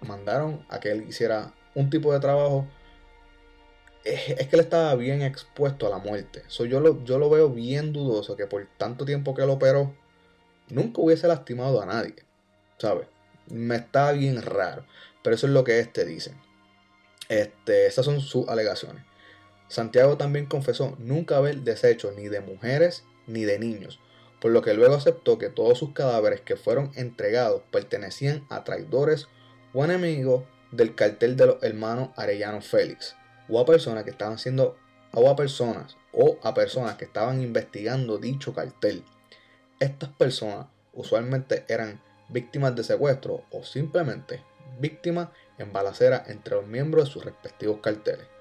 mandaron 0.00 0.64
a 0.68 0.78
que 0.78 0.92
él 0.92 1.02
hiciera 1.08 1.52
un 1.74 1.90
tipo 1.90 2.12
de 2.12 2.20
trabajo. 2.20 2.68
Es, 4.04 4.46
que 4.46 4.54
él 4.54 4.60
estaba 4.60 4.94
bien 4.94 5.22
expuesto 5.22 5.88
a 5.88 5.90
la 5.90 5.98
muerte. 5.98 6.44
So, 6.46 6.66
yo, 6.66 6.78
lo, 6.78 7.02
yo 7.02 7.18
lo 7.18 7.28
veo 7.28 7.50
bien 7.50 7.92
dudoso 7.92 8.36
que 8.36 8.46
por 8.46 8.64
tanto 8.78 9.04
tiempo 9.04 9.34
que 9.34 9.44
lo 9.44 9.54
operó, 9.54 9.92
nunca 10.68 11.00
hubiese 11.00 11.26
lastimado 11.26 11.82
a 11.82 11.86
nadie. 11.86 12.14
¿Sabes? 12.78 13.08
Me 13.48 13.74
está 13.74 14.12
bien 14.12 14.40
raro. 14.40 14.86
Pero 15.24 15.34
eso 15.34 15.48
es 15.48 15.52
lo 15.52 15.64
que 15.64 15.80
este 15.80 16.04
dice. 16.04 16.32
Este, 17.28 17.88
estas 17.88 18.04
son 18.04 18.20
sus 18.20 18.48
alegaciones. 18.48 19.04
Santiago 19.72 20.18
también 20.18 20.44
confesó 20.44 20.94
nunca 20.98 21.38
haber 21.38 21.60
deshecho 21.60 22.12
ni 22.12 22.28
de 22.28 22.42
mujeres 22.42 23.04
ni 23.26 23.44
de 23.44 23.58
niños, 23.58 24.00
por 24.38 24.50
lo 24.50 24.60
que 24.60 24.74
luego 24.74 24.94
aceptó 24.94 25.38
que 25.38 25.48
todos 25.48 25.78
sus 25.78 25.94
cadáveres 25.94 26.42
que 26.42 26.56
fueron 26.56 26.92
entregados 26.94 27.62
pertenecían 27.70 28.44
a 28.50 28.64
traidores 28.64 29.28
o 29.72 29.82
enemigos 29.82 30.44
del 30.72 30.94
cartel 30.94 31.38
de 31.38 31.46
los 31.46 31.62
hermanos 31.62 32.10
Arellano 32.16 32.60
Félix, 32.60 33.16
o 33.48 33.58
a 33.58 33.64
personas 33.64 34.04
que 34.04 34.10
estaban 34.10 34.36
siendo 34.36 34.76
o 35.14 35.30
a 35.30 35.36
personas 35.36 35.96
o 36.12 36.38
a 36.42 36.52
personas 36.52 36.96
que 36.96 37.06
estaban 37.06 37.40
investigando 37.40 38.18
dicho 38.18 38.52
cartel. 38.52 39.02
Estas 39.80 40.10
personas 40.10 40.66
usualmente 40.92 41.64
eran 41.66 41.98
víctimas 42.28 42.76
de 42.76 42.84
secuestro 42.84 43.46
o 43.50 43.64
simplemente 43.64 44.42
víctimas 44.78 45.30
en 45.56 45.72
balacera 45.72 46.24
entre 46.26 46.56
los 46.56 46.66
miembros 46.66 47.06
de 47.06 47.10
sus 47.10 47.24
respectivos 47.24 47.80
carteles. 47.80 48.31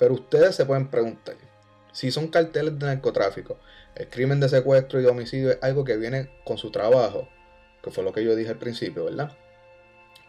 Pero 0.00 0.14
ustedes 0.14 0.56
se 0.56 0.64
pueden 0.64 0.88
preguntar, 0.88 1.36
si 1.92 2.10
son 2.10 2.28
carteles 2.28 2.78
de 2.78 2.86
narcotráfico, 2.86 3.58
el 3.94 4.08
crimen 4.08 4.40
de 4.40 4.48
secuestro 4.48 4.98
y 4.98 5.04
homicidio 5.04 5.50
es 5.50 5.58
algo 5.60 5.84
que 5.84 5.98
viene 5.98 6.30
con 6.46 6.56
su 6.56 6.70
trabajo, 6.70 7.28
que 7.82 7.90
fue 7.90 8.02
lo 8.02 8.14
que 8.14 8.24
yo 8.24 8.34
dije 8.34 8.48
al 8.48 8.56
principio, 8.56 9.04
¿verdad? 9.04 9.36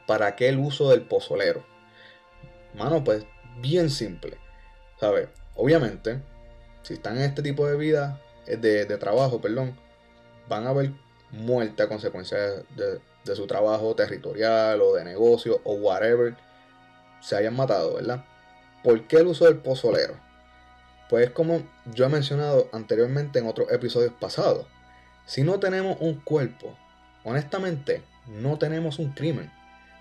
¿Para 0.07 0.35
qué 0.35 0.49
el 0.49 0.59
uso 0.59 0.89
del 0.89 1.03
pozolero? 1.03 1.63
Mano, 2.73 3.01
pues 3.05 3.25
bien 3.61 3.89
simple. 3.89 4.37
¿Sabes? 4.99 5.29
Obviamente, 5.55 6.21
si 6.83 6.95
están 6.95 7.15
en 7.15 7.23
este 7.23 7.41
tipo 7.41 7.65
de 7.65 7.77
vida, 7.77 8.21
eh, 8.47 8.57
de, 8.57 8.83
de 8.83 8.97
trabajo, 8.97 9.39
perdón, 9.39 9.77
van 10.49 10.67
a 10.67 10.71
haber 10.71 10.91
muerte 11.31 11.81
a 11.81 11.87
consecuencia 11.87 12.37
de, 12.37 12.99
de 13.23 13.35
su 13.37 13.47
trabajo 13.47 13.95
territorial 13.95 14.81
o 14.81 14.95
de 14.95 15.05
negocio 15.05 15.61
o 15.63 15.75
whatever 15.75 16.35
se 17.21 17.37
hayan 17.37 17.55
matado, 17.55 17.93
¿verdad? 17.93 18.25
¿Por 18.83 19.07
qué 19.07 19.17
el 19.17 19.27
uso 19.27 19.45
del 19.45 19.57
pozolero? 19.57 20.15
Pues 21.09 21.29
como 21.31 21.61
yo 21.93 22.05
he 22.05 22.09
mencionado 22.09 22.69
anteriormente 22.71 23.39
en 23.39 23.47
otros 23.47 23.71
episodios 23.71 24.13
pasados, 24.19 24.65
si 25.25 25.43
no 25.43 25.59
tenemos 25.59 25.97
un 25.99 26.15
cuerpo, 26.21 26.77
honestamente 27.23 28.03
no 28.27 28.57
tenemos 28.57 28.99
un 28.99 29.11
crimen, 29.11 29.51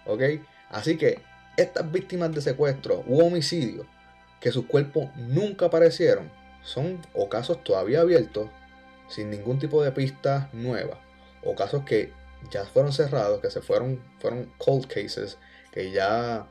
¿ok? 0.07 0.23
Así 0.71 0.97
que 0.97 1.21
estas 1.57 1.91
víctimas 1.91 2.33
de 2.33 2.41
secuestro 2.41 3.05
u 3.07 3.21
homicidio 3.21 3.87
que 4.41 4.53
sus 4.53 4.67
cuerpos 4.67 5.11
nunca 5.17 5.67
aparecieron 5.67 6.31
son 6.63 7.01
o 7.15 7.29
casos 7.29 7.63
todavía 7.65 8.01
abiertos 8.01 8.49
sin 9.09 9.31
ningún 9.31 9.59
tipo 9.59 9.83
de 9.83 9.93
pista 9.93 10.49
nueva 10.53 11.01
o 11.43 11.55
casos 11.55 11.85
que 11.85 12.13
ya 12.51 12.65
fueron 12.65 12.93
cerrados, 12.93 13.41
que 13.41 13.51
se 13.51 13.61
fueron, 13.61 14.03
fueron 14.19 14.51
cold 14.59 14.87
cases, 14.87 15.37
que 15.73 15.91
ya 15.91 16.47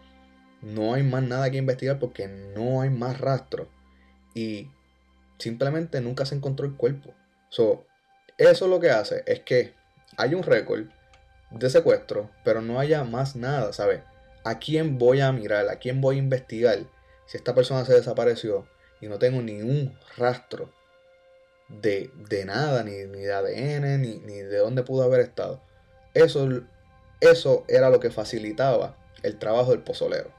no 0.61 0.93
hay 0.93 1.03
más 1.03 1.23
nada 1.23 1.49
que 1.49 1.57
investigar 1.57 1.99
porque 1.99 2.27
no 2.27 2.81
hay 2.81 2.89
más 2.89 3.19
rastro. 3.19 3.69
Y 4.33 4.69
simplemente 5.37 6.01
nunca 6.01 6.25
se 6.25 6.35
encontró 6.35 6.65
el 6.65 6.75
cuerpo. 6.75 7.13
So, 7.49 7.85
eso 8.37 8.67
lo 8.67 8.79
que 8.79 8.91
hace 8.91 9.23
es 9.25 9.41
que 9.41 9.73
hay 10.17 10.33
un 10.33 10.43
récord 10.43 10.85
de 11.51 11.69
secuestro, 11.69 12.29
pero 12.43 12.61
no 12.61 12.79
haya 12.79 13.03
más 13.03 13.35
nada, 13.35 13.73
¿sabes? 13.73 14.01
¿A 14.43 14.59
quién 14.59 14.97
voy 14.97 15.21
a 15.21 15.31
mirar? 15.31 15.67
¿A 15.69 15.77
quién 15.77 16.01
voy 16.01 16.15
a 16.15 16.19
investigar? 16.19 16.79
Si 17.25 17.37
esta 17.37 17.53
persona 17.55 17.85
se 17.85 17.93
desapareció 17.93 18.67
y 19.01 19.07
no 19.07 19.19
tengo 19.19 19.41
ni 19.41 19.61
un 19.61 19.97
rastro 20.17 20.71
de, 21.69 22.11
nada, 22.45 22.83
ni, 22.83 22.93
de 22.93 23.33
ADN, 23.33 24.01
ni, 24.01 24.19
ni, 24.19 24.35
de 24.35 24.57
dónde 24.57 24.83
pudo 24.83 25.03
haber 25.03 25.21
estado. 25.21 25.61
Eso, 26.13 26.47
eso 27.19 27.65
era 27.67 27.89
lo 27.89 27.99
que 27.99 28.09
facilitaba 28.09 28.97
el 29.23 29.37
trabajo 29.37 29.71
del 29.71 29.81
pozolero. 29.81 30.31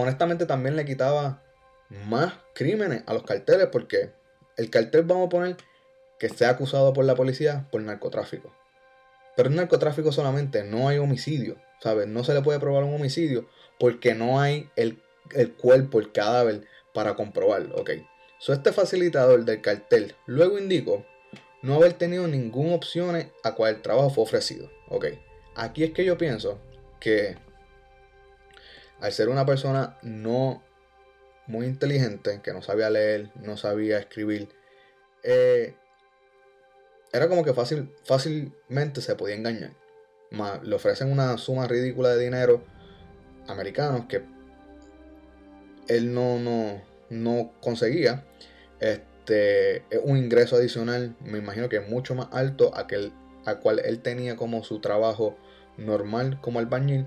Honestamente 0.00 0.46
también 0.46 0.76
le 0.76 0.84
quitaba 0.84 1.42
más 1.88 2.34
crímenes 2.54 3.02
a 3.06 3.14
los 3.14 3.24
carteles 3.24 3.68
porque 3.70 4.12
el 4.56 4.70
cartel 4.70 5.02
vamos 5.02 5.26
a 5.26 5.30
poner 5.30 5.56
que 6.18 6.28
sea 6.28 6.50
acusado 6.50 6.92
por 6.92 7.04
la 7.04 7.14
policía 7.14 7.66
por 7.70 7.82
narcotráfico. 7.82 8.54
Pero 9.36 9.48
en 9.48 9.56
narcotráfico 9.56 10.12
solamente 10.12 10.64
no 10.64 10.88
hay 10.88 10.98
homicidio, 10.98 11.56
¿sabes? 11.82 12.06
No 12.06 12.24
se 12.24 12.34
le 12.34 12.42
puede 12.42 12.60
probar 12.60 12.84
un 12.84 12.94
homicidio 12.94 13.48
porque 13.78 14.14
no 14.14 14.40
hay 14.40 14.70
el, 14.76 15.02
el 15.32 15.54
cuerpo, 15.54 15.98
el 15.98 16.12
cadáver 16.12 16.66
para 16.92 17.14
comprobarlo, 17.14 17.76
¿ok? 17.76 17.90
So, 18.38 18.52
este 18.52 18.72
facilitador 18.72 19.44
del 19.44 19.60
cartel 19.60 20.14
luego 20.26 20.58
indicó 20.58 21.04
no 21.62 21.74
haber 21.74 21.94
tenido 21.94 22.26
ninguna 22.26 22.74
opción 22.74 23.16
a 23.42 23.54
cual 23.54 23.82
trabajo 23.82 24.10
fue 24.10 24.24
ofrecido, 24.24 24.70
¿ok? 24.88 25.06
Aquí 25.54 25.84
es 25.84 25.92
que 25.92 26.04
yo 26.04 26.16
pienso 26.16 26.58
que 27.00 27.36
al 29.00 29.12
ser 29.12 29.28
una 29.28 29.46
persona 29.46 29.98
no 30.02 30.62
muy 31.46 31.66
inteligente, 31.66 32.40
que 32.42 32.52
no 32.52 32.62
sabía 32.62 32.90
leer, 32.90 33.30
no 33.34 33.56
sabía 33.56 33.98
escribir, 33.98 34.48
eh, 35.22 35.74
era 37.12 37.28
como 37.28 37.44
que 37.44 37.52
fácil, 37.54 37.92
fácilmente 38.04 39.00
se 39.00 39.16
podía 39.16 39.34
engañar. 39.34 39.72
le 40.62 40.74
ofrecen 40.74 41.10
una 41.10 41.36
suma 41.38 41.66
ridícula 41.66 42.10
de 42.10 42.22
dinero 42.22 42.62
americanos 43.48 44.06
que 44.06 44.22
él 45.88 46.14
no, 46.14 46.38
no, 46.38 46.80
no 47.08 47.52
conseguía. 47.60 48.24
Este, 48.78 49.84
un 50.04 50.16
ingreso 50.16 50.56
adicional, 50.56 51.16
me 51.20 51.38
imagino 51.38 51.68
que 51.68 51.80
mucho 51.80 52.14
más 52.14 52.28
alto 52.30 52.76
a 52.76 52.86
que 52.86 53.12
a 53.44 53.56
cual 53.56 53.80
él 53.84 54.00
tenía 54.00 54.36
como 54.36 54.62
su 54.62 54.80
trabajo 54.80 55.36
normal 55.76 56.40
como 56.40 56.60
albañil. 56.60 57.06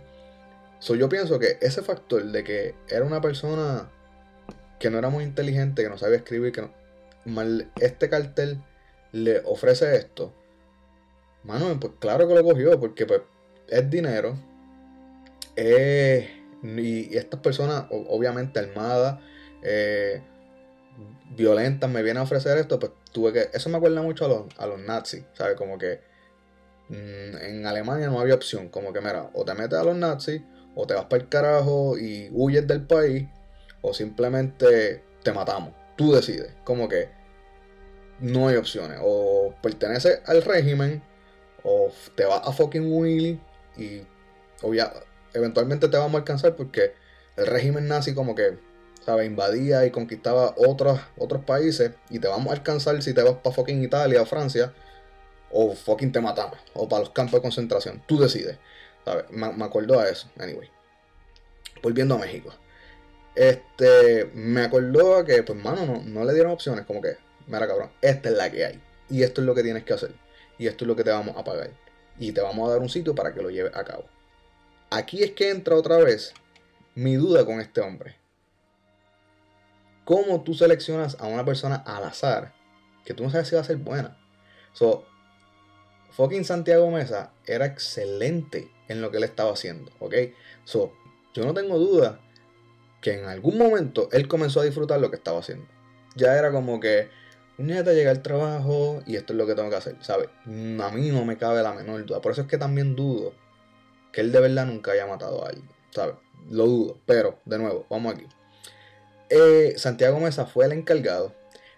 So, 0.84 0.96
yo 0.96 1.08
pienso 1.08 1.40
que 1.40 1.58
ese 1.62 1.82
factor 1.82 2.22
de 2.26 2.44
que 2.44 2.76
era 2.90 3.06
una 3.06 3.22
persona 3.22 3.90
que 4.82 4.90
no 4.90 4.98
era 4.98 5.10
muy 5.10 5.24
inteligente, 5.24 5.82
que 5.82 5.88
no 5.88 5.98
sabía 5.98 6.18
escribir, 6.18 6.52
que 6.52 6.70
mal, 7.24 7.72
este 7.80 8.10
cartel 8.10 8.62
le 9.14 9.40
ofrece 9.46 9.96
esto. 9.96 10.34
Mano, 11.44 11.80
pues 11.80 11.94
claro 12.00 12.28
que 12.28 12.34
lo 12.36 12.44
cogió, 12.44 12.78
porque 12.82 13.06
pues 13.06 13.22
es 13.70 13.90
dinero. 13.90 14.38
y, 15.56 17.16
estas 17.16 17.40
personas, 17.40 17.86
obviamente 17.90 18.60
armadas, 18.60 19.22
eh, 19.62 20.22
violentas, 21.30 21.90
me 21.90 22.04
vienen 22.04 22.20
a 22.20 22.24
ofrecer 22.24 22.58
esto, 22.58 22.78
pues 22.78 22.92
tuve 23.14 23.32
que. 23.32 23.50
Eso 23.54 23.70
me 23.70 23.78
acuerda 23.78 24.02
mucho 24.02 24.26
a 24.26 24.28
los, 24.28 24.60
a 24.60 24.68
los 24.68 24.82
nazis, 24.82 25.24
¿sabes? 25.32 25.56
Como 25.56 25.78
que 25.78 26.02
mm, 26.90 27.38
en 27.38 27.66
Alemania 27.66 28.08
no 28.08 28.20
había 28.20 28.36
opción. 28.36 28.68
Como 28.68 28.92
que, 28.92 29.00
mira, 29.00 29.30
o 29.34 29.46
te 29.46 29.54
metes 29.54 29.80
a 29.80 29.86
los 29.86 29.96
nazis, 29.96 30.42
o 30.76 30.88
te 30.88 30.94
vas 30.94 31.06
para 31.06 31.24
el 31.24 31.30
carajo 31.30 31.98
y 31.98 32.30
huyes 32.32 32.68
del 32.68 32.86
país, 32.86 33.28
o 33.82 33.94
simplemente 33.94 35.04
te 35.24 35.34
matamos. 35.34 35.74
Tú 35.96 36.14
decides. 36.14 36.54
Como 36.64 36.88
que 36.88 37.10
no 38.20 38.48
hay 38.48 38.56
opciones. 38.56 39.00
O 39.02 39.54
perteneces 39.62 40.22
al 40.26 40.42
régimen, 40.42 41.04
o 41.64 41.92
te 42.16 42.26
vas 42.26 42.42
a 42.44 42.52
fucking 42.52 42.92
Willy 42.92 43.40
y 43.78 44.02
eventualmente 45.34 45.88
te 45.88 45.98
vamos 45.98 46.16
a 46.16 46.18
alcanzar 46.20 46.56
porque 46.56 46.94
el 47.36 47.48
régimen 47.48 47.88
nazi 47.88 48.14
como 48.14 48.36
que, 48.36 48.58
¿sabes? 49.06 49.26
Invadía 49.26 49.86
y 49.86 49.92
conquistaba 49.92 50.54
otros, 50.58 51.00
otros 51.18 51.44
países 51.46 51.92
y 52.10 52.20
te 52.20 52.28
vamos 52.28 52.48
a 52.48 52.56
alcanzar 52.56 53.02
si 53.02 53.14
te 53.14 53.24
vas 53.24 53.36
para 53.36 53.56
fucking 53.56 53.84
Italia 53.84 54.22
o 54.22 54.26
Francia 54.26 54.74
o 55.52 55.74
fucking 55.74 56.12
te 56.12 56.22
matamos 56.22 56.58
o 56.74 56.88
para 56.88 57.02
los 57.02 57.10
campos 57.10 57.34
de 57.34 57.42
concentración. 57.42 58.04
Tú 58.06 58.20
decides. 58.20 58.58
Me, 59.32 59.52
me 59.54 59.66
acuerdo 59.66 60.00
a 60.00 60.10
eso. 60.10 60.30
Anyway. 60.40 60.70
Volviendo 61.82 62.16
a 62.16 62.20
México. 62.20 62.54
Este, 63.36 64.30
me 64.34 64.62
acordó 64.62 65.18
a 65.18 65.26
que, 65.26 65.44
pues, 65.44 65.62
mano, 65.62 65.86
no, 65.86 66.02
no 66.04 66.26
le 66.26 66.34
dieron 66.34 66.52
opciones. 66.52 66.86
Como 66.86 67.02
que, 67.02 67.18
mira, 67.48 67.68
cabrón, 67.68 67.92
esta 68.02 68.30
es 68.30 68.36
la 68.36 68.52
que 68.52 68.66
hay. 68.66 68.82
Y 69.10 69.24
esto 69.24 69.42
es 69.42 69.48
lo 69.48 69.56
que 69.56 69.64
tienes 69.64 69.84
que 69.84 69.94
hacer. 69.94 70.14
Y 70.58 70.68
esto 70.68 70.86
es 70.86 70.88
lo 70.88 70.96
que 70.96 71.04
te 71.04 71.10
vamos 71.10 71.36
a 71.38 71.44
pagar. 71.44 71.72
Y 72.18 72.32
te 72.32 72.42
vamos 72.42 72.68
a 72.68 72.74
dar 72.74 72.82
un 72.82 72.90
sitio 72.90 73.16
para 73.16 73.34
que 73.34 73.42
lo 73.42 73.50
lleves 73.50 73.76
a 73.76 73.84
cabo. 73.84 74.06
Aquí 74.90 75.24
es 75.24 75.32
que 75.32 75.50
entra 75.50 75.76
otra 75.76 75.98
vez 75.98 76.34
mi 76.96 77.16
duda 77.16 77.46
con 77.46 77.60
este 77.60 77.82
hombre. 77.82 78.16
¿Cómo 80.06 80.44
tú 80.44 80.54
seleccionas 80.54 81.18
a 81.20 81.28
una 81.28 81.46
persona 81.46 81.78
al 81.78 82.04
azar 82.04 82.54
que 83.06 83.14
tú 83.14 83.24
no 83.24 83.30
sabes 83.30 83.48
si 83.48 83.56
va 83.56 83.62
a 83.62 83.66
ser 83.66 83.78
buena? 83.78 84.18
So, 84.74 85.06
fucking 86.12 86.46
Santiago 86.46 86.92
Mesa 86.92 87.32
era 87.46 87.66
excelente 87.66 88.70
en 88.88 89.02
lo 89.02 89.12
que 89.12 89.18
él 89.18 89.24
estaba 89.24 89.52
haciendo, 89.54 89.92
¿ok? 90.00 90.14
So, 90.66 90.94
yo 91.34 91.46
no 91.46 91.54
tengo 91.54 91.78
duda 91.78 92.20
que 93.02 93.20
en 93.20 93.26
algún 93.26 93.58
momento 93.58 94.10
él 94.12 94.28
comenzó 94.28 94.62
a 94.62 94.64
disfrutar 94.64 95.00
lo 95.00 95.10
que 95.10 95.18
estaba 95.18 95.40
haciendo. 95.40 95.66
Ya 96.16 96.38
era 96.38 96.52
como 96.52 96.80
que, 96.80 97.10
neta, 97.58 97.94
llega 97.94 98.12
al 98.12 98.22
trabajo 98.22 99.02
y 99.06 99.16
esto 99.16 99.34
es 99.34 99.38
lo 99.38 99.46
que 99.46 99.56
tengo 99.56 99.70
que 99.70 99.76
hacer, 99.76 99.98
¿sabes? 100.02 100.30
A 100.46 100.90
mí 100.92 101.10
no 101.10 101.26
me 101.26 101.38
cabe 101.38 101.62
la 101.64 101.74
menor 101.74 102.06
duda. 102.06 102.22
Por 102.22 102.32
eso 102.32 102.42
es 102.42 102.48
que 102.48 102.58
también 102.58 102.96
dudo 102.96 103.34
que 104.12 104.22
él 104.22 104.32
de 104.32 104.40
verdad 104.40 104.66
nunca 104.66 104.92
haya 104.92 105.06
matado 105.08 105.44
a 105.44 105.50
alguien, 105.50 105.68
¿sabes? 105.92 106.16
Lo 106.50 106.66
dudo. 106.66 106.98
Pero, 107.06 107.40
de 107.46 107.58
nuevo, 107.58 107.86
vamos 107.90 108.14
aquí. 108.14 108.28
Eh, 109.30 109.74
Santiago 109.78 110.20
Mesa 110.20 110.46
fue 110.46 110.66
el 110.66 110.74
encargado 110.74 111.34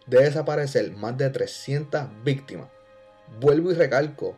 de 0.05 0.23
desaparecer 0.23 0.91
más 0.91 1.17
de 1.17 1.29
300 1.29 2.23
víctimas. 2.23 2.67
Vuelvo 3.39 3.71
y 3.71 3.75
recalco. 3.75 4.37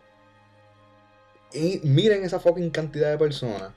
Y 1.53 1.79
miren 1.83 2.23
esa 2.23 2.39
fucking 2.39 2.69
cantidad 2.69 3.09
de 3.09 3.17
personas 3.17 3.71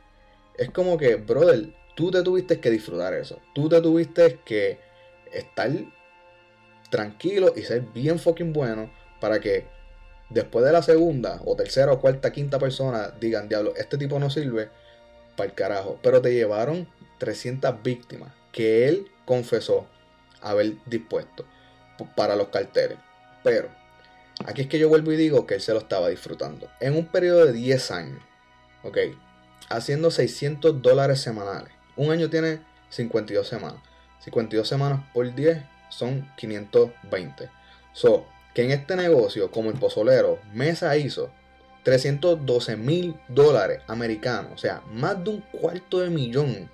es 0.57 0.71
como 0.71 0.99
que, 0.99 1.15
brother, 1.15 1.73
tú 1.95 2.11
te 2.11 2.23
tuviste 2.23 2.61
que 2.61 2.71
disfrutar 2.71 3.15
eso. 3.15 3.39
Tú 3.55 3.69
te 3.69 3.81
tuviste 3.81 4.41
que 4.45 4.79
estar 5.33 5.71
tranquilo 6.91 7.53
y 7.57 7.63
ser 7.63 7.83
bien 7.95 8.19
fucking 8.19 8.53
bueno 8.53 8.91
para 9.21 9.41
que 9.41 9.67
después 10.29 10.65
de 10.65 10.73
la 10.73 10.83
segunda 10.83 11.41
o 11.45 11.57
tercera 11.57 11.93
o 11.93 12.01
cuarta, 12.01 12.33
quinta 12.33 12.59
persona 12.59 13.11
digan, 13.21 13.49
diablo, 13.49 13.75
este 13.77 13.97
tipo 13.97 14.19
no 14.19 14.29
sirve 14.29 14.69
para 15.37 15.49
el 15.49 15.55
carajo. 15.55 15.99
Pero 16.03 16.21
te 16.21 16.35
llevaron 16.35 16.89
300 17.19 17.83
víctimas 17.83 18.33
que 18.53 18.89
él 18.89 19.07
confesó 19.25 19.87
haber 20.43 20.75
dispuesto 20.87 21.45
para 22.17 22.37
los 22.37 22.49
carteles. 22.49 22.99
Pero 23.43 23.71
aquí 24.47 24.63
es 24.63 24.69
que 24.69 24.79
yo 24.79 24.89
vuelvo 24.89 25.13
y 25.13 25.17
digo 25.17 25.47
que 25.47 25.55
él 25.55 25.61
se 25.61 25.73
lo 25.73 25.81
estaba 25.81 26.09
disfrutando. 26.09 26.71
En 26.81 26.97
un 26.97 27.07
periodo 27.07 27.47
de 27.47 27.53
10 27.53 27.91
años, 27.91 28.23
ok, 28.83 28.99
haciendo 29.69 30.11
600 30.11 30.83
dólares 30.83 31.21
semanales. 31.21 31.73
Un 31.97 32.11
año 32.11 32.31
tiene 32.31 32.61
52 32.91 33.47
semanas. 33.47 33.81
52 34.21 34.69
semanas 34.69 35.01
por 35.13 35.35
10 35.35 35.63
son 35.89 36.31
520. 36.37 37.51
So, 37.93 38.27
que 38.55 38.65
en 38.65 38.71
este 38.71 38.97
negocio, 38.97 39.51
como 39.51 39.71
el 39.71 39.79
pozolero, 39.79 40.39
Mesa 40.53 40.97
hizo 40.97 41.31
312 41.85 42.77
mil 42.77 43.17
dólares 43.29 43.83
americanos, 43.87 44.53
o 44.55 44.59
sea, 44.59 44.83
más 44.93 45.23
de 45.25 45.31
un 45.31 45.41
cuarto 45.41 46.01
de 46.01 46.11
millón 46.11 46.71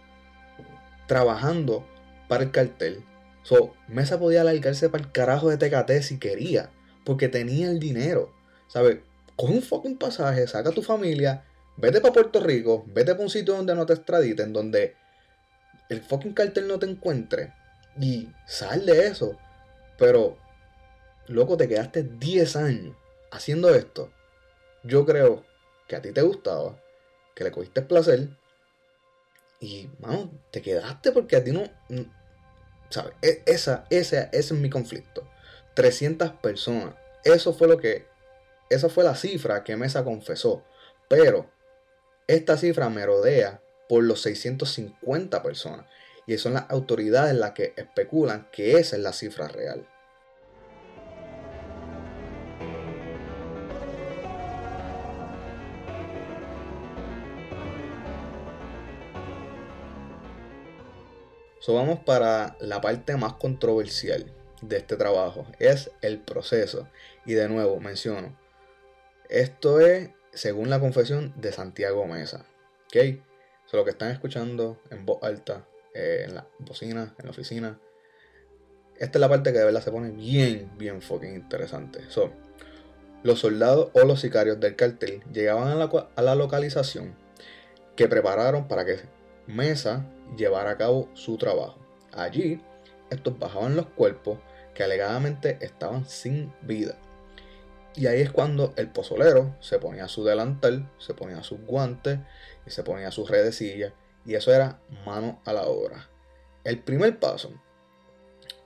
trabajando 1.06 1.86
para 2.28 2.44
el 2.44 2.50
cartel. 2.50 3.04
So, 3.42 3.74
Mesa 3.86 4.18
podía 4.18 4.40
alargarse 4.40 4.88
para 4.88 5.04
el 5.04 5.12
carajo 5.12 5.48
de 5.48 5.56
TKT 5.56 6.02
si 6.02 6.18
quería, 6.18 6.70
porque 7.06 7.28
tenía 7.28 7.70
el 7.70 7.78
dinero. 7.78 8.34
¿Sabes? 8.68 8.98
Coge 9.34 9.54
un 9.54 9.62
fucking 9.62 9.96
pasaje, 9.96 10.46
saca 10.46 10.68
a 10.68 10.74
tu 10.74 10.82
familia, 10.82 11.44
Vete 11.78 12.00
para 12.00 12.14
Puerto 12.14 12.40
Rico, 12.40 12.84
vete 12.86 13.12
para 13.12 13.24
un 13.24 13.30
sitio 13.30 13.54
donde 13.54 13.74
no 13.74 13.84
te 13.84 13.92
extraditen, 13.92 14.52
donde 14.52 14.96
el 15.90 16.00
fucking 16.00 16.32
cartel 16.32 16.68
no 16.68 16.78
te 16.78 16.86
encuentre 16.86 17.52
y 18.00 18.30
sal 18.46 18.86
de 18.86 19.06
eso. 19.06 19.38
Pero, 19.98 20.38
loco, 21.26 21.56
te 21.58 21.68
quedaste 21.68 22.02
10 22.02 22.56
años 22.56 22.96
haciendo 23.30 23.74
esto. 23.74 24.10
Yo 24.84 25.04
creo 25.04 25.44
que 25.86 25.96
a 25.96 26.02
ti 26.02 26.12
te 26.12 26.22
gustaba, 26.22 26.80
que 27.34 27.44
le 27.44 27.52
cogiste 27.52 27.82
placer 27.82 28.30
y, 29.60 29.90
mano, 29.98 30.30
te 30.50 30.62
quedaste 30.62 31.12
porque 31.12 31.36
a 31.36 31.44
ti 31.44 31.52
no. 31.52 31.64
¿Sabes? 32.88 33.12
E, 33.20 33.42
esa, 33.44 33.84
ese 33.90 34.30
es 34.32 34.52
mi 34.52 34.70
conflicto. 34.70 35.28
300 35.76 36.32
personas. 36.32 36.94
Eso 37.22 37.52
fue 37.52 37.68
lo 37.68 37.78
que 37.78 38.06
esa 38.68 38.88
fue 38.88 39.04
la 39.04 39.14
cifra 39.14 39.62
que 39.62 39.76
Mesa 39.76 40.02
confesó. 40.02 40.64
Pero 41.08 41.48
esta 42.26 42.56
cifra 42.56 42.88
merodea 42.88 43.62
por 43.88 44.02
los 44.02 44.22
650 44.22 45.42
personas. 45.42 45.86
Y 46.26 46.38
son 46.38 46.54
las 46.54 46.68
autoridades 46.70 47.34
las 47.36 47.52
que 47.52 47.72
especulan 47.76 48.48
que 48.50 48.78
esa 48.78 48.96
es 48.96 49.02
la 49.02 49.12
cifra 49.12 49.46
real. 49.46 49.86
Vamos 61.68 61.98
para 62.00 62.56
la 62.60 62.80
parte 62.80 63.16
más 63.16 63.34
controversial 63.34 64.35
de 64.62 64.76
este 64.78 64.96
trabajo. 64.96 65.46
Es 65.58 65.90
el 66.00 66.18
proceso. 66.18 66.88
Y 67.24 67.34
de 67.34 67.48
nuevo 67.48 67.80
menciono. 67.80 68.36
Esto 69.28 69.80
es 69.80 70.10
según 70.32 70.70
la 70.70 70.80
confesión 70.80 71.32
de 71.36 71.52
Santiago 71.52 72.06
Mesa. 72.06 72.46
¿Ok? 72.86 73.20
So, 73.66 73.76
lo 73.76 73.84
que 73.84 73.90
están 73.90 74.10
escuchando 74.12 74.80
en 74.90 75.04
voz 75.04 75.22
alta, 75.22 75.66
eh, 75.92 76.24
en 76.26 76.34
la 76.36 76.46
bocina, 76.60 77.14
en 77.18 77.24
la 77.24 77.30
oficina. 77.30 77.80
Esta 78.96 79.18
es 79.18 79.20
la 79.20 79.28
parte 79.28 79.52
que 79.52 79.58
de 79.58 79.64
verdad 79.64 79.82
se 79.82 79.90
pone 79.90 80.10
bien, 80.10 80.70
bien 80.78 81.02
fucking 81.02 81.34
interesante. 81.34 82.00
So, 82.08 82.32
los 83.22 83.40
soldados 83.40 83.90
o 83.92 84.04
los 84.04 84.20
sicarios 84.20 84.60
del 84.60 84.76
cartel 84.76 85.22
llegaban 85.32 85.68
a 85.68 85.74
la, 85.74 86.08
a 86.14 86.22
la 86.22 86.34
localización 86.34 87.16
que 87.96 88.08
prepararon 88.08 88.68
para 88.68 88.84
que 88.84 89.00
Mesa 89.46 90.06
llevara 90.36 90.70
a 90.70 90.76
cabo 90.76 91.08
su 91.14 91.36
trabajo. 91.36 91.78
Allí, 92.12 92.60
estos 93.10 93.38
bajaban 93.38 93.76
los 93.76 93.86
cuerpos 93.86 94.38
que 94.74 94.84
alegadamente 94.84 95.58
estaban 95.60 96.06
sin 96.06 96.52
vida. 96.62 96.96
Y 97.94 98.08
ahí 98.08 98.20
es 98.20 98.30
cuando 98.30 98.74
el 98.76 98.90
pozolero 98.90 99.56
se 99.60 99.78
ponía 99.78 100.06
su 100.06 100.22
delantal, 100.22 100.90
se 100.98 101.14
ponía 101.14 101.42
sus 101.42 101.60
guantes 101.62 102.18
y 102.66 102.70
se 102.70 102.82
ponía 102.82 103.10
sus 103.10 103.30
redecillas. 103.30 103.94
Y 104.26 104.34
eso 104.34 104.52
era 104.52 104.80
mano 105.06 105.40
a 105.46 105.52
la 105.54 105.62
obra. 105.62 106.08
El 106.62 106.80
primer 106.80 107.18
paso 107.18 107.52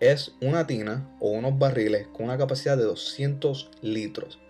es 0.00 0.32
una 0.40 0.66
tina 0.66 1.16
o 1.20 1.30
unos 1.30 1.58
barriles 1.58 2.08
con 2.08 2.24
una 2.24 2.38
capacidad 2.38 2.76
de 2.76 2.84
200 2.84 3.70
litros. 3.82 4.40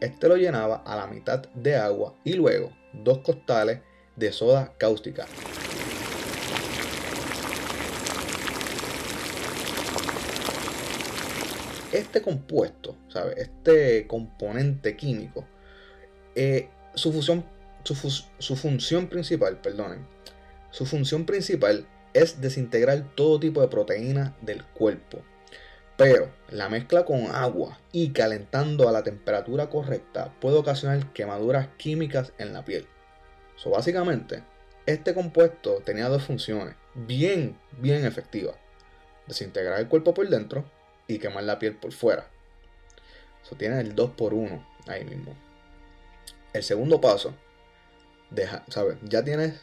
Este 0.00 0.28
lo 0.28 0.36
llenaba 0.36 0.76
a 0.86 0.96
la 0.96 1.06
mitad 1.06 1.42
de 1.54 1.76
agua 1.76 2.14
y 2.24 2.34
luego 2.34 2.72
dos 2.92 3.18
costales 3.18 3.80
de 4.16 4.32
soda 4.32 4.74
cáustica. 4.78 5.26
Este 11.92 12.22
compuesto, 12.22 12.96
¿sabe? 13.08 13.34
este 13.36 14.06
componente 14.06 14.96
químico, 14.96 15.46
eh, 16.34 16.70
su, 16.94 17.12
fusión, 17.12 17.44
su, 17.84 18.56
función 18.56 19.08
principal, 19.08 19.60
perdonen, 19.60 20.06
su 20.70 20.86
función 20.86 21.26
principal 21.26 21.86
es 22.14 22.40
desintegrar 22.40 23.14
todo 23.14 23.38
tipo 23.38 23.60
de 23.60 23.68
proteína 23.68 24.34
del 24.40 24.64
cuerpo. 24.64 25.22
Pero 25.98 26.32
la 26.48 26.70
mezcla 26.70 27.04
con 27.04 27.26
agua 27.26 27.78
y 27.92 28.12
calentando 28.12 28.88
a 28.88 28.92
la 28.92 29.02
temperatura 29.02 29.68
correcta 29.68 30.34
puede 30.40 30.56
ocasionar 30.56 31.12
quemaduras 31.12 31.68
químicas 31.76 32.32
en 32.38 32.54
la 32.54 32.64
piel. 32.64 32.86
So, 33.56 33.68
básicamente, 33.68 34.42
este 34.86 35.12
compuesto 35.12 35.82
tenía 35.84 36.08
dos 36.08 36.22
funciones 36.24 36.74
bien, 36.94 37.58
bien 37.78 38.06
efectivas. 38.06 38.56
Desintegrar 39.28 39.78
el 39.78 39.88
cuerpo 39.88 40.14
por 40.14 40.28
dentro 40.28 40.64
y 41.06 41.18
quemar 41.18 41.44
la 41.44 41.58
piel 41.58 41.76
por 41.76 41.92
fuera. 41.92 42.28
Eso 43.44 43.56
tiene 43.56 43.80
el 43.80 43.94
2 43.94 44.10
por 44.12 44.34
1 44.34 44.66
ahí 44.86 45.04
mismo. 45.04 45.34
El 46.52 46.62
segundo 46.62 47.00
paso, 47.00 47.34
deja, 48.30 48.64
¿sabes? 48.68 48.98
Ya 49.02 49.24
tienes 49.24 49.60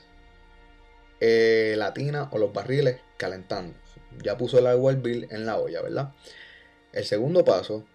eh, 1.20 1.76
la 1.78 1.94
tina 1.94 2.30
o 2.32 2.38
los 2.38 2.54
barriles 2.54 3.00
calentando. 3.18 3.76
Ya 4.24 4.38
puso 4.38 4.60
el 4.60 4.68
agua 4.68 4.94
bill 4.94 5.28
en 5.30 5.46
la 5.46 5.58
olla, 5.58 5.82
¿verdad? 5.82 6.14
El 6.92 7.06
segundo 7.06 7.46
paso 7.46 7.86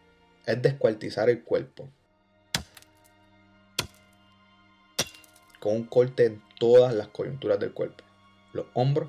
es 0.47 0.61
descuartizar 0.63 1.29
el 1.29 1.43
cuerpo. 1.43 1.89
Con 5.59 5.77
un 5.77 5.85
corte 5.85 6.27
en 6.27 6.43
todas 6.59 6.95
las 6.95 7.09
coyunturas 7.09 7.59
del 7.59 7.73
cuerpo. 7.73 8.05
Los 8.53 8.67
hombros, 8.75 9.09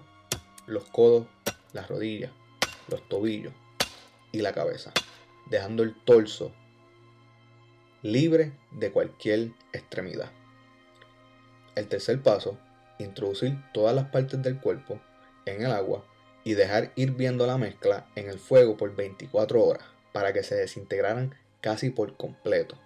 los 0.65 0.85
codos, 0.85 1.27
las 1.73 1.87
rodillas, 1.89 2.31
los 2.87 3.07
tobillos, 3.07 3.53
y 4.35 4.41
la 4.41 4.51
cabeza, 4.51 4.91
dejando 5.49 5.81
el 5.81 5.95
torso 6.03 6.51
libre 8.01 8.51
de 8.71 8.91
cualquier 8.91 9.51
extremidad. 9.71 10.29
El 11.75 11.87
tercer 11.87 12.21
paso, 12.21 12.57
introducir 12.99 13.57
todas 13.73 13.95
las 13.95 14.09
partes 14.09 14.43
del 14.43 14.59
cuerpo 14.59 14.99
en 15.45 15.61
el 15.61 15.71
agua 15.71 16.03
y 16.43 16.53
dejar 16.53 16.91
hirviendo 16.95 17.47
la 17.47 17.57
mezcla 17.57 18.07
en 18.15 18.29
el 18.29 18.37
fuego 18.37 18.75
por 18.75 18.93
24 18.93 19.63
horas 19.63 19.85
para 20.11 20.33
que 20.33 20.43
se 20.43 20.55
desintegraran 20.55 21.33
casi 21.61 21.89
por 21.89 22.17
completo. 22.17 22.77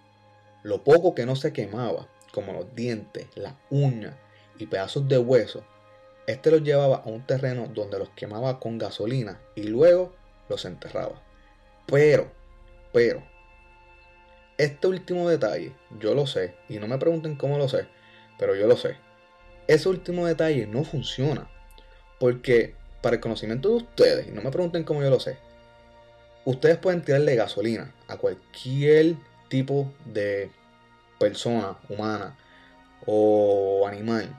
Lo 0.62 0.84
poco 0.84 1.16
que 1.16 1.26
no 1.26 1.36
se 1.36 1.52
quemaba, 1.52 2.08
como 2.32 2.54
los 2.54 2.76
dientes, 2.76 3.26
las 3.34 3.56
uñas 3.72 4.14
y 4.60 4.68
pedazos 4.68 5.08
de 5.08 5.18
hueso, 5.18 5.64
este 6.28 6.52
los 6.52 6.62
llevaba 6.62 6.98
a 6.98 7.10
un 7.10 7.26
terreno 7.26 7.68
donde 7.74 7.98
los 7.98 8.10
quemaba 8.10 8.60
con 8.60 8.78
gasolina 8.78 9.42
y 9.56 9.64
luego 9.64 10.14
los 10.48 10.66
enterraba. 10.66 11.24
Pero, 11.89 12.32
pero, 12.93 13.23
este 14.58 14.88
último 14.88 15.30
detalle, 15.30 15.73
yo 15.99 16.13
lo 16.13 16.28
sé, 16.28 16.56
y 16.67 16.78
no 16.78 16.88
me 16.88 16.97
pregunten 16.97 17.36
cómo 17.36 17.58
lo 17.58 17.67
sé, 17.69 17.88
pero 18.38 18.56
yo 18.56 18.67
lo 18.67 18.75
sé. 18.75 18.97
Ese 19.67 19.88
último 19.88 20.28
detalle 20.28 20.67
no 20.67 20.84
funciona. 20.84 21.49
Porque 22.19 22.75
para 23.02 23.15
el 23.15 23.21
conocimiento 23.21 23.69
de 23.69 23.75
ustedes, 23.75 24.28
y 24.28 24.32
no 24.32 24.41
me 24.41 24.52
pregunten 24.52 24.84
cómo 24.84 25.02
yo 25.02 25.10
lo 25.10 25.19
sé, 25.19 25.38
ustedes 26.45 26.78
pueden 26.78 27.02
tirarle 27.02 27.36
gasolina 27.36 27.93
a 28.08 28.17
cualquier 28.17 29.15
tipo 29.47 29.91
de 30.06 30.52
persona 31.17 31.78
humana 31.88 32.38
o 33.06 33.88
animal 33.88 34.30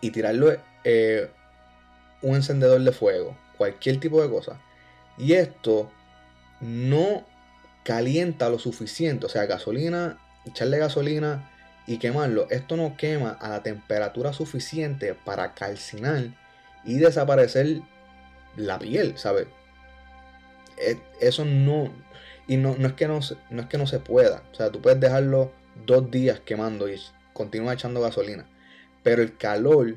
y 0.00 0.10
tirarle 0.10 0.58
eh, 0.84 1.30
un 2.22 2.34
encendedor 2.34 2.80
de 2.80 2.92
fuego, 2.92 3.36
cualquier 3.56 4.00
tipo 4.00 4.20
de 4.20 4.28
cosa. 4.28 4.60
Y 5.16 5.34
esto 5.34 5.90
no 6.62 7.26
calienta 7.84 8.48
lo 8.48 8.58
suficiente, 8.58 9.26
o 9.26 9.28
sea, 9.28 9.44
gasolina, 9.46 10.18
echarle 10.46 10.78
gasolina 10.78 11.50
y 11.86 11.98
quemarlo, 11.98 12.46
esto 12.50 12.76
no 12.76 12.96
quema 12.96 13.30
a 13.30 13.48
la 13.48 13.62
temperatura 13.62 14.32
suficiente 14.32 15.14
para 15.14 15.54
calcinar 15.54 16.28
y 16.84 16.94
desaparecer 16.94 17.82
la 18.56 18.78
piel, 18.78 19.18
¿sabes? 19.18 19.48
E, 20.78 20.96
eso 21.20 21.44
no, 21.44 21.92
y 22.46 22.56
no, 22.56 22.76
no, 22.78 22.88
es 22.88 22.94
que 22.94 23.08
no, 23.08 23.18
no 23.50 23.62
es 23.62 23.68
que 23.68 23.78
no 23.78 23.86
se 23.86 23.98
pueda, 23.98 24.44
o 24.52 24.54
sea, 24.54 24.70
tú 24.70 24.80
puedes 24.80 25.00
dejarlo 25.00 25.52
dos 25.84 26.10
días 26.10 26.40
quemando 26.40 26.88
y 26.88 27.00
continuar 27.32 27.74
echando 27.74 28.00
gasolina, 28.00 28.46
pero 29.02 29.22
el 29.22 29.36
calor 29.36 29.96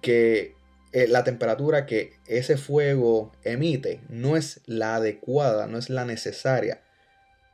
que 0.00 0.54
eh, 0.94 1.08
la 1.08 1.24
temperatura 1.24 1.86
que 1.86 2.20
ese 2.24 2.56
fuego 2.56 3.32
emite 3.42 4.00
no 4.08 4.36
es 4.36 4.60
la 4.66 4.94
adecuada, 4.94 5.66
no 5.66 5.76
es 5.76 5.90
la 5.90 6.04
necesaria 6.04 6.82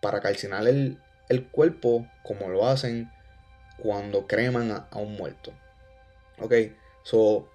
para 0.03 0.21
calcinar 0.21 0.69
el, 0.69 0.99
cuerpo 1.51 2.07
como 2.23 2.51
lo 2.51 2.67
hacen 2.67 3.11
cuando 3.79 4.27
creman 4.27 4.71
a, 4.71 4.99
un 4.99 5.15
muerto. 5.17 5.55
Ok, 6.39 6.53
so 7.03 7.49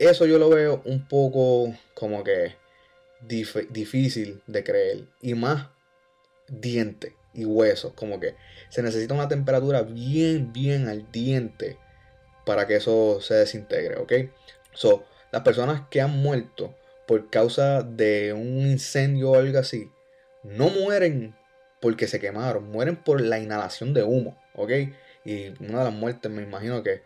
eso 0.00 0.26
yo 0.26 0.36
lo 0.36 0.48
veo 0.48 0.82
un 0.84 1.06
poco 1.06 1.76
como 1.94 2.24
que 2.24 2.56
difícil 3.20 4.42
de 4.48 4.64
creer 4.64 5.04
y 5.20 5.34
más 5.34 5.68
diente 6.48 7.14
y 7.34 7.44
huesos, 7.44 7.92
como 7.92 8.18
que 8.18 8.34
se 8.68 8.82
necesita 8.82 9.14
una 9.14 9.28
temperatura 9.28 9.82
bien, 9.82 10.52
bien 10.52 10.88
al 10.88 11.12
diente 11.12 11.78
para 12.44 12.66
que 12.66 12.74
eso 12.74 13.20
se 13.20 13.34
desintegre, 13.34 13.96
ok. 13.98 14.12
So, 14.72 15.04
las 15.32 15.42
personas 15.42 15.82
que 15.90 16.00
han 16.00 16.22
muerto 16.22 16.74
por 17.06 17.30
causa 17.30 17.82
de 17.82 18.32
un 18.32 18.66
incendio 18.66 19.32
o 19.32 19.36
algo 19.36 19.58
así, 19.58 19.90
no 20.42 20.68
mueren 20.68 21.36
porque 21.80 22.06
se 22.06 22.20
quemaron, 22.20 22.70
mueren 22.70 22.96
por 22.96 23.20
la 23.20 23.38
inhalación 23.38 23.94
de 23.94 24.02
humo, 24.02 24.38
¿ok? 24.54 24.70
Y 25.24 25.48
una 25.62 25.78
de 25.78 25.84
las 25.84 25.92
muertes 25.92 26.30
me 26.30 26.42
imagino 26.42 26.82
que 26.82 27.02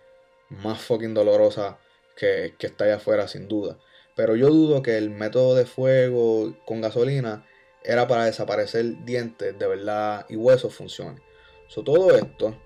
más 0.50 0.80
fucking 0.80 1.14
dolorosa 1.14 1.78
que, 2.16 2.54
que 2.58 2.66
está 2.66 2.84
allá 2.84 2.96
afuera 2.96 3.28
sin 3.28 3.48
duda. 3.48 3.78
Pero 4.14 4.37
yo 4.37 4.48
dudo 4.48 4.82
que 4.82 4.96
el 4.96 5.10
método 5.10 5.54
de 5.54 5.66
fuego 5.66 6.56
con 6.64 6.80
gasolina 6.80 7.46
era 7.82 8.06
para 8.06 8.24
desaparecer 8.24 9.04
dientes 9.04 9.58
de 9.58 9.66
verdad 9.66 10.26
y 10.28 10.37
huesos 10.37 10.74
funcione. 10.74 11.20
So, 11.68 11.82
todo 11.82 12.14
esto 12.14 12.56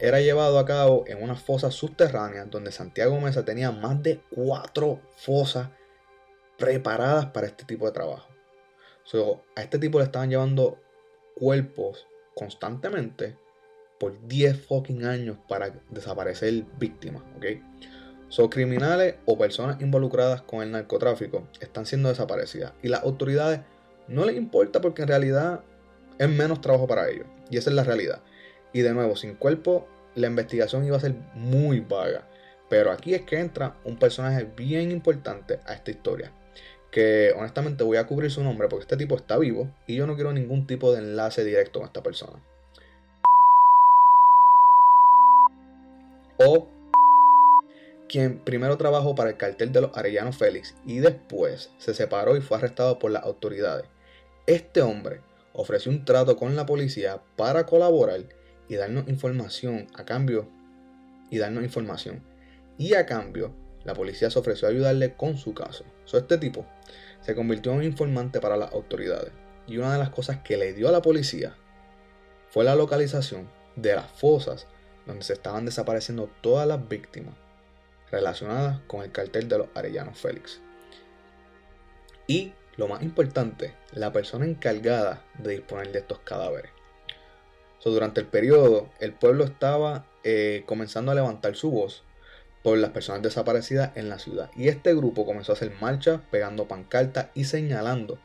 era 0.00 0.20
llevado 0.20 0.58
a 0.58 0.64
cabo 0.64 1.04
en 1.06 1.22
unas 1.22 1.40
fosas 1.40 1.74
subterráneas 1.74 2.50
donde 2.50 2.72
Santiago 2.72 3.20
Mesa 3.20 3.44
tenía 3.44 3.70
más 3.70 4.02
de 4.02 4.20
cuatro 4.30 5.00
fosas 5.16 5.68
preparadas 6.58 7.26
para 7.26 7.46
este 7.46 7.64
tipo 7.64 7.86
de 7.86 7.92
trabajo. 7.92 8.28
a 9.56 9.62
este 9.62 9.78
tipo 9.78 9.98
le 9.98 10.04
estaban 10.04 10.30
llevando 10.30 10.78
cuerpos 11.34 12.06
constantemente 12.34 13.36
por 13.98 14.26
10 14.26 14.66
fucking 14.66 15.04
años 15.04 15.36
para 15.46 15.74
desaparecer 15.90 16.64
víctimas, 16.78 17.22
¿ok? 17.36 17.46
Son 18.28 18.48
criminales 18.48 19.16
o 19.26 19.36
personas 19.36 19.80
involucradas 19.82 20.40
con 20.42 20.62
el 20.62 20.70
narcotráfico 20.70 21.46
están 21.60 21.84
siendo 21.84 22.08
desaparecidas 22.08 22.72
y 22.82 22.88
las 22.88 23.02
autoridades 23.02 23.60
no 24.08 24.24
les 24.24 24.36
importa 24.36 24.80
porque 24.80 25.02
en 25.02 25.08
realidad 25.08 25.60
es 26.18 26.28
menos 26.28 26.60
trabajo 26.60 26.86
para 26.86 27.08
ellos 27.10 27.26
y 27.50 27.58
esa 27.58 27.68
es 27.70 27.76
la 27.76 27.84
realidad. 27.84 28.22
Y 28.72 28.80
de 28.80 28.92
nuevo, 28.92 29.16
sin 29.16 29.34
cuerpo, 29.34 29.86
la 30.14 30.26
investigación 30.26 30.84
iba 30.84 30.96
a 30.96 31.00
ser 31.00 31.14
muy 31.34 31.80
vaga. 31.80 32.26
Pero 32.68 32.92
aquí 32.92 33.14
es 33.14 33.22
que 33.22 33.38
entra 33.38 33.76
un 33.84 33.98
personaje 33.98 34.44
bien 34.56 34.90
importante 34.90 35.58
a 35.66 35.74
esta 35.74 35.90
historia. 35.90 36.32
Que 36.90 37.32
honestamente 37.36 37.84
voy 37.84 37.96
a 37.96 38.06
cubrir 38.06 38.30
su 38.30 38.42
nombre 38.42 38.68
porque 38.68 38.84
este 38.84 38.96
tipo 38.96 39.16
está 39.16 39.38
vivo 39.38 39.70
y 39.86 39.96
yo 39.96 40.06
no 40.06 40.14
quiero 40.14 40.32
ningún 40.32 40.66
tipo 40.66 40.92
de 40.92 40.98
enlace 40.98 41.44
directo 41.44 41.80
con 41.80 41.86
esta 41.86 42.02
persona. 42.02 42.40
O 46.38 46.66
quien 48.08 48.40
primero 48.40 48.76
trabajó 48.76 49.14
para 49.14 49.30
el 49.30 49.36
cartel 49.36 49.72
de 49.72 49.82
los 49.82 49.96
Arellano 49.96 50.32
Félix 50.32 50.74
y 50.84 50.98
después 50.98 51.70
se 51.78 51.94
separó 51.94 52.36
y 52.36 52.40
fue 52.40 52.56
arrestado 52.56 52.98
por 52.98 53.12
las 53.12 53.22
autoridades. 53.22 53.84
Este 54.46 54.82
hombre 54.82 55.20
ofreció 55.52 55.92
un 55.92 56.04
trato 56.04 56.36
con 56.36 56.56
la 56.56 56.66
policía 56.66 57.20
para 57.36 57.66
colaborar 57.66 58.24
y 58.70 58.76
darnos 58.76 59.08
información 59.08 59.88
a 59.94 60.04
cambio 60.04 60.48
y 61.28 61.38
darnos 61.38 61.64
información. 61.64 62.22
Y 62.78 62.94
a 62.94 63.04
cambio, 63.04 63.52
la 63.82 63.94
policía 63.94 64.30
se 64.30 64.38
ofreció 64.38 64.68
a 64.68 64.70
ayudarle 64.70 65.16
con 65.16 65.36
su 65.36 65.54
caso. 65.54 65.84
So, 66.04 66.18
este 66.18 66.38
tipo 66.38 66.64
se 67.20 67.34
convirtió 67.34 67.72
en 67.72 67.78
un 67.78 67.84
informante 67.84 68.40
para 68.40 68.56
las 68.56 68.72
autoridades. 68.72 69.32
Y 69.66 69.78
una 69.78 69.92
de 69.92 69.98
las 69.98 70.10
cosas 70.10 70.38
que 70.44 70.56
le 70.56 70.72
dio 70.72 70.88
a 70.88 70.92
la 70.92 71.02
policía 71.02 71.56
fue 72.46 72.62
la 72.62 72.76
localización 72.76 73.50
de 73.74 73.96
las 73.96 74.06
fosas 74.06 74.68
donde 75.04 75.24
se 75.24 75.32
estaban 75.32 75.64
desapareciendo 75.64 76.30
todas 76.40 76.68
las 76.68 76.88
víctimas 76.88 77.34
relacionadas 78.12 78.80
con 78.86 79.02
el 79.02 79.10
cartel 79.10 79.48
de 79.48 79.58
los 79.58 79.68
Arellanos 79.74 80.16
Félix. 80.16 80.60
Y 82.28 82.52
lo 82.76 82.86
más 82.86 83.02
importante, 83.02 83.74
la 83.90 84.12
persona 84.12 84.44
encargada 84.44 85.24
de 85.38 85.54
disponer 85.54 85.90
de 85.90 85.98
estos 85.98 86.20
cadáveres. 86.20 86.70
Durante 87.84 88.20
el 88.20 88.26
periodo, 88.26 88.90
el 89.00 89.12
pueblo 89.12 89.44
estaba 89.44 90.04
eh, 90.22 90.64
comenzando 90.66 91.12
a 91.12 91.14
levantar 91.14 91.56
su 91.56 91.70
voz 91.70 92.04
por 92.62 92.76
las 92.76 92.90
personas 92.90 93.22
desaparecidas 93.22 93.96
en 93.96 94.10
la 94.10 94.18
ciudad. 94.18 94.50
Y 94.54 94.68
este 94.68 94.94
grupo 94.94 95.24
comenzó 95.24 95.52
a 95.52 95.54
hacer 95.54 95.72
marchas, 95.80 96.20
pegando 96.30 96.68
pancartas 96.68 97.28
y 97.34 97.44
señalando 97.44 98.18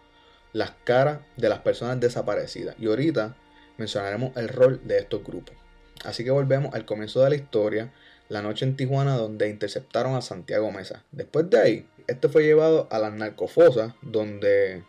las 0.52 0.72
caras 0.84 1.20
de 1.38 1.48
las 1.48 1.60
personas 1.60 2.00
desaparecidas. 2.00 2.76
Y 2.80 2.88
ahorita 2.88 3.36
mencionaremos 3.78 4.36
el 4.36 4.50
rol 4.50 4.82
de 4.84 4.98
estos 4.98 5.24
grupos. 5.24 5.56
Así 6.04 6.24
que 6.24 6.32
volvemos 6.32 6.74
al 6.74 6.86
comienzo 6.86 7.24
de 7.24 7.30
la 7.30 7.36
historia, 7.36 7.94
la 8.28 8.42
noche 8.42 8.66
en 8.66 8.76
Tijuana 8.76 9.16
donde 9.16 9.50
interceptaron 9.50 10.16
a 10.16 10.22
Santiago 10.22 10.72
Mesa. 10.72 11.04
Después 11.12 11.50
de 11.50 11.60
ahí, 11.60 11.90
este 12.08 12.28
fue 12.28 12.44
llevado 12.44 12.88
a 12.92 13.00
las 13.00 13.14
narcofosas 13.14 13.94
donde 14.02 14.84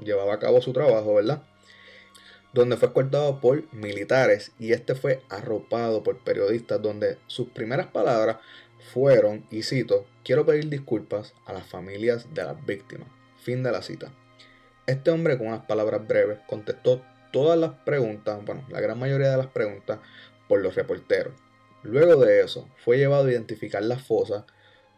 llevaba 0.00 0.34
a 0.34 0.38
cabo 0.38 0.60
su 0.60 0.72
trabajo, 0.72 1.14
¿verdad? 1.14 1.42
Donde 2.54 2.76
fue 2.76 2.88
escoltado 2.88 3.40
por 3.40 3.72
militares 3.74 4.52
y 4.58 4.72
este 4.72 4.94
fue 4.94 5.22
arropado 5.28 6.02
por 6.02 6.22
periodistas 6.22 6.80
donde 6.80 7.18
sus 7.26 7.48
primeras 7.48 7.88
palabras 7.88 8.38
fueron, 8.92 9.44
y 9.50 9.62
cito, 9.62 10.06
quiero 10.24 10.46
pedir 10.46 10.68
disculpas 10.68 11.34
a 11.46 11.52
las 11.52 11.66
familias 11.66 12.32
de 12.32 12.44
las 12.44 12.64
víctimas. 12.64 13.08
Fin 13.42 13.62
de 13.62 13.72
la 13.72 13.82
cita. 13.82 14.12
Este 14.86 15.10
hombre 15.10 15.36
con 15.36 15.48
unas 15.48 15.66
palabras 15.66 16.06
breves 16.06 16.38
contestó 16.46 17.02
todas 17.32 17.58
las 17.58 17.72
preguntas, 17.84 18.38
bueno, 18.44 18.64
la 18.70 18.80
gran 18.80 18.98
mayoría 18.98 19.30
de 19.30 19.36
las 19.36 19.48
preguntas 19.48 19.98
por 20.48 20.60
los 20.60 20.74
reporteros. 20.76 21.34
Luego 21.82 22.24
de 22.24 22.40
eso, 22.40 22.68
fue 22.76 22.98
llevado 22.98 23.26
a 23.26 23.30
identificar 23.32 23.82
las 23.82 24.02
fosas 24.02 24.44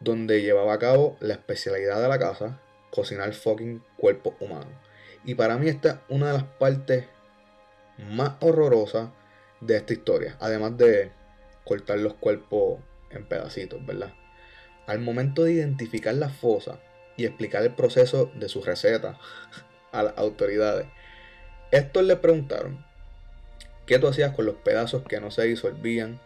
donde 0.01 0.43
llevaba 0.43 0.75
a 0.75 0.79
cabo 0.79 1.17
la 1.21 1.35
especialidad 1.35 2.03
de 2.03 2.09
la 2.09 2.19
casa, 2.19 2.61
cocinar 2.91 3.33
fucking 3.33 3.83
cuerpo 3.97 4.37
humano. 4.41 4.71
Y 5.25 5.35
para 5.35 5.57
mí 5.57 5.69
esta 5.69 5.89
es 5.89 5.97
una 6.09 6.29
de 6.29 6.33
las 6.35 6.45
partes 6.45 7.07
más 7.99 8.33
horrorosas 8.41 9.11
de 9.61 9.77
esta 9.77 9.93
historia, 9.93 10.37
además 10.41 10.77
de 10.77 11.11
cortar 11.65 11.99
los 11.99 12.15
cuerpos 12.15 12.81
en 13.11 13.25
pedacitos, 13.25 13.85
¿verdad? 13.85 14.13
Al 14.87 15.01
momento 15.01 15.45
de 15.45 15.53
identificar 15.53 16.15
la 16.15 16.29
fosa 16.29 16.79
y 17.17 17.25
explicar 17.25 17.63
el 17.63 17.75
proceso 17.75 18.31
de 18.35 18.49
su 18.49 18.63
receta 18.63 19.19
a 19.93 20.03
las 20.03 20.19
autoridades, 20.19 20.87
estos 21.73 22.05
le 22.05 22.17
preguntaron 22.17 22.85
qué 23.87 23.99
tú 23.99 24.09
hacías 24.09 24.35
con 24.35 24.47
los 24.47 24.57
pedazos 24.57 25.03
que 25.03 25.21
no 25.21 25.31
se 25.31 25.45
disolvían. 25.45 26.21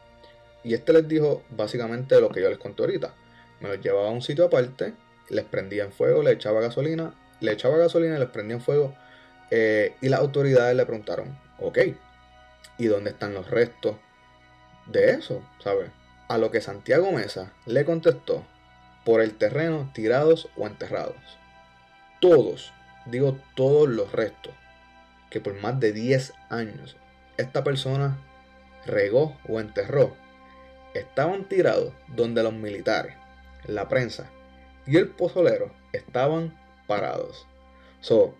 Y 0.62 0.74
este 0.74 0.92
les 0.92 1.08
dijo 1.08 1.42
básicamente 1.50 2.20
lo 2.20 2.30
que 2.30 2.42
yo 2.42 2.48
les 2.48 2.58
conté 2.58 2.82
ahorita. 2.82 3.14
Me 3.60 3.68
los 3.68 3.80
llevaba 3.80 4.08
a 4.08 4.12
un 4.12 4.22
sitio 4.22 4.46
aparte, 4.46 4.94
les 5.28 5.44
prendía 5.44 5.84
en 5.84 5.92
fuego, 5.92 6.22
le 6.22 6.32
echaba 6.32 6.60
gasolina, 6.60 7.14
le 7.40 7.52
echaba 7.52 7.78
gasolina 7.78 8.16
y 8.16 8.18
les 8.18 8.28
prendía 8.28 8.56
en 8.56 8.62
fuego. 8.62 8.94
Eh, 9.50 9.94
y 10.00 10.08
las 10.08 10.20
autoridades 10.20 10.76
le 10.76 10.84
preguntaron, 10.84 11.38
ok, 11.60 11.78
¿y 12.78 12.86
dónde 12.86 13.10
están 13.10 13.34
los 13.34 13.50
restos 13.50 13.96
de 14.86 15.12
eso? 15.12 15.42
¿Sabes? 15.62 15.90
A 16.28 16.38
lo 16.38 16.50
que 16.50 16.60
Santiago 16.60 17.12
Mesa 17.12 17.52
le 17.66 17.84
contestó, 17.84 18.44
por 19.04 19.20
el 19.20 19.34
terreno 19.34 19.90
tirados 19.94 20.48
o 20.56 20.66
enterrados. 20.66 21.16
Todos, 22.20 22.72
digo 23.06 23.38
todos 23.54 23.88
los 23.88 24.12
restos, 24.12 24.54
que 25.30 25.40
por 25.40 25.58
más 25.60 25.80
de 25.80 25.92
10 25.92 26.34
años 26.50 26.96
esta 27.36 27.64
persona 27.64 28.18
regó 28.86 29.38
o 29.48 29.60
enterró, 29.60 30.16
estaban 30.94 31.44
tirados 31.44 31.92
donde 32.08 32.42
los 32.42 32.52
militares, 32.52 33.16
la 33.64 33.88
prensa 33.88 34.28
y 34.86 34.96
el 34.96 35.08
pozolero 35.08 35.72
estaban 35.92 36.58
parados. 36.86 37.46
So, 38.00 38.34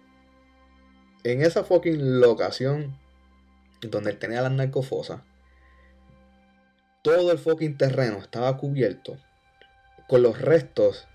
en 1.25 1.43
esa 1.43 1.65
fucking 1.65 2.21
locación 2.21 2.99
donde 3.83 4.11
él 4.11 4.19
tenía 4.19 4.43
las 4.43 4.53
narcofosas, 4.53 5.23
todo 7.03 7.33
el 7.33 7.39
fucking 7.39 7.79
terreno 7.79 8.19
estaba 8.19 8.57
cubierto 8.57 9.17
con 10.09 10.23
los 10.23 10.41
restos 10.41 11.07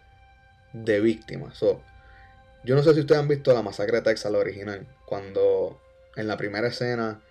de 0.74 1.00
víctimas. 1.00 1.60
yo 1.60 2.76
no 2.76 2.84
sé 2.84 2.94
si 2.94 3.02
ustedes 3.02 3.22
han 3.22 3.28
visto 3.28 3.54
la 3.54 3.62
masacre 3.62 3.98
de 3.98 4.04
Texas, 4.04 4.32
la 4.32 4.40
original, 4.40 4.88
cuando 5.06 5.80
en 6.16 6.28
la 6.28 6.38
primera 6.38 6.68
escena 6.68 7.22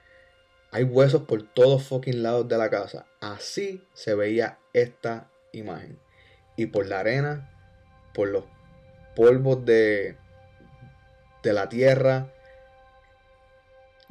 hay 0.70 0.84
huesos 0.84 1.22
por 1.22 1.42
todos 1.42 1.84
fucking 1.84 2.22
lados 2.22 2.48
de 2.48 2.58
la 2.58 2.70
casa. 2.70 3.06
Así 3.20 3.86
se 3.92 4.14
veía 4.14 4.58
esta 4.72 5.30
imagen. 5.52 5.98
Y 6.56 6.66
por 6.66 6.86
la 6.86 7.00
arena, 7.00 7.50
por 8.12 8.28
los 8.28 8.44
polvos 9.14 9.64
de, 9.64 10.16
de 11.42 11.52
la 11.52 11.68
tierra, 11.68 12.32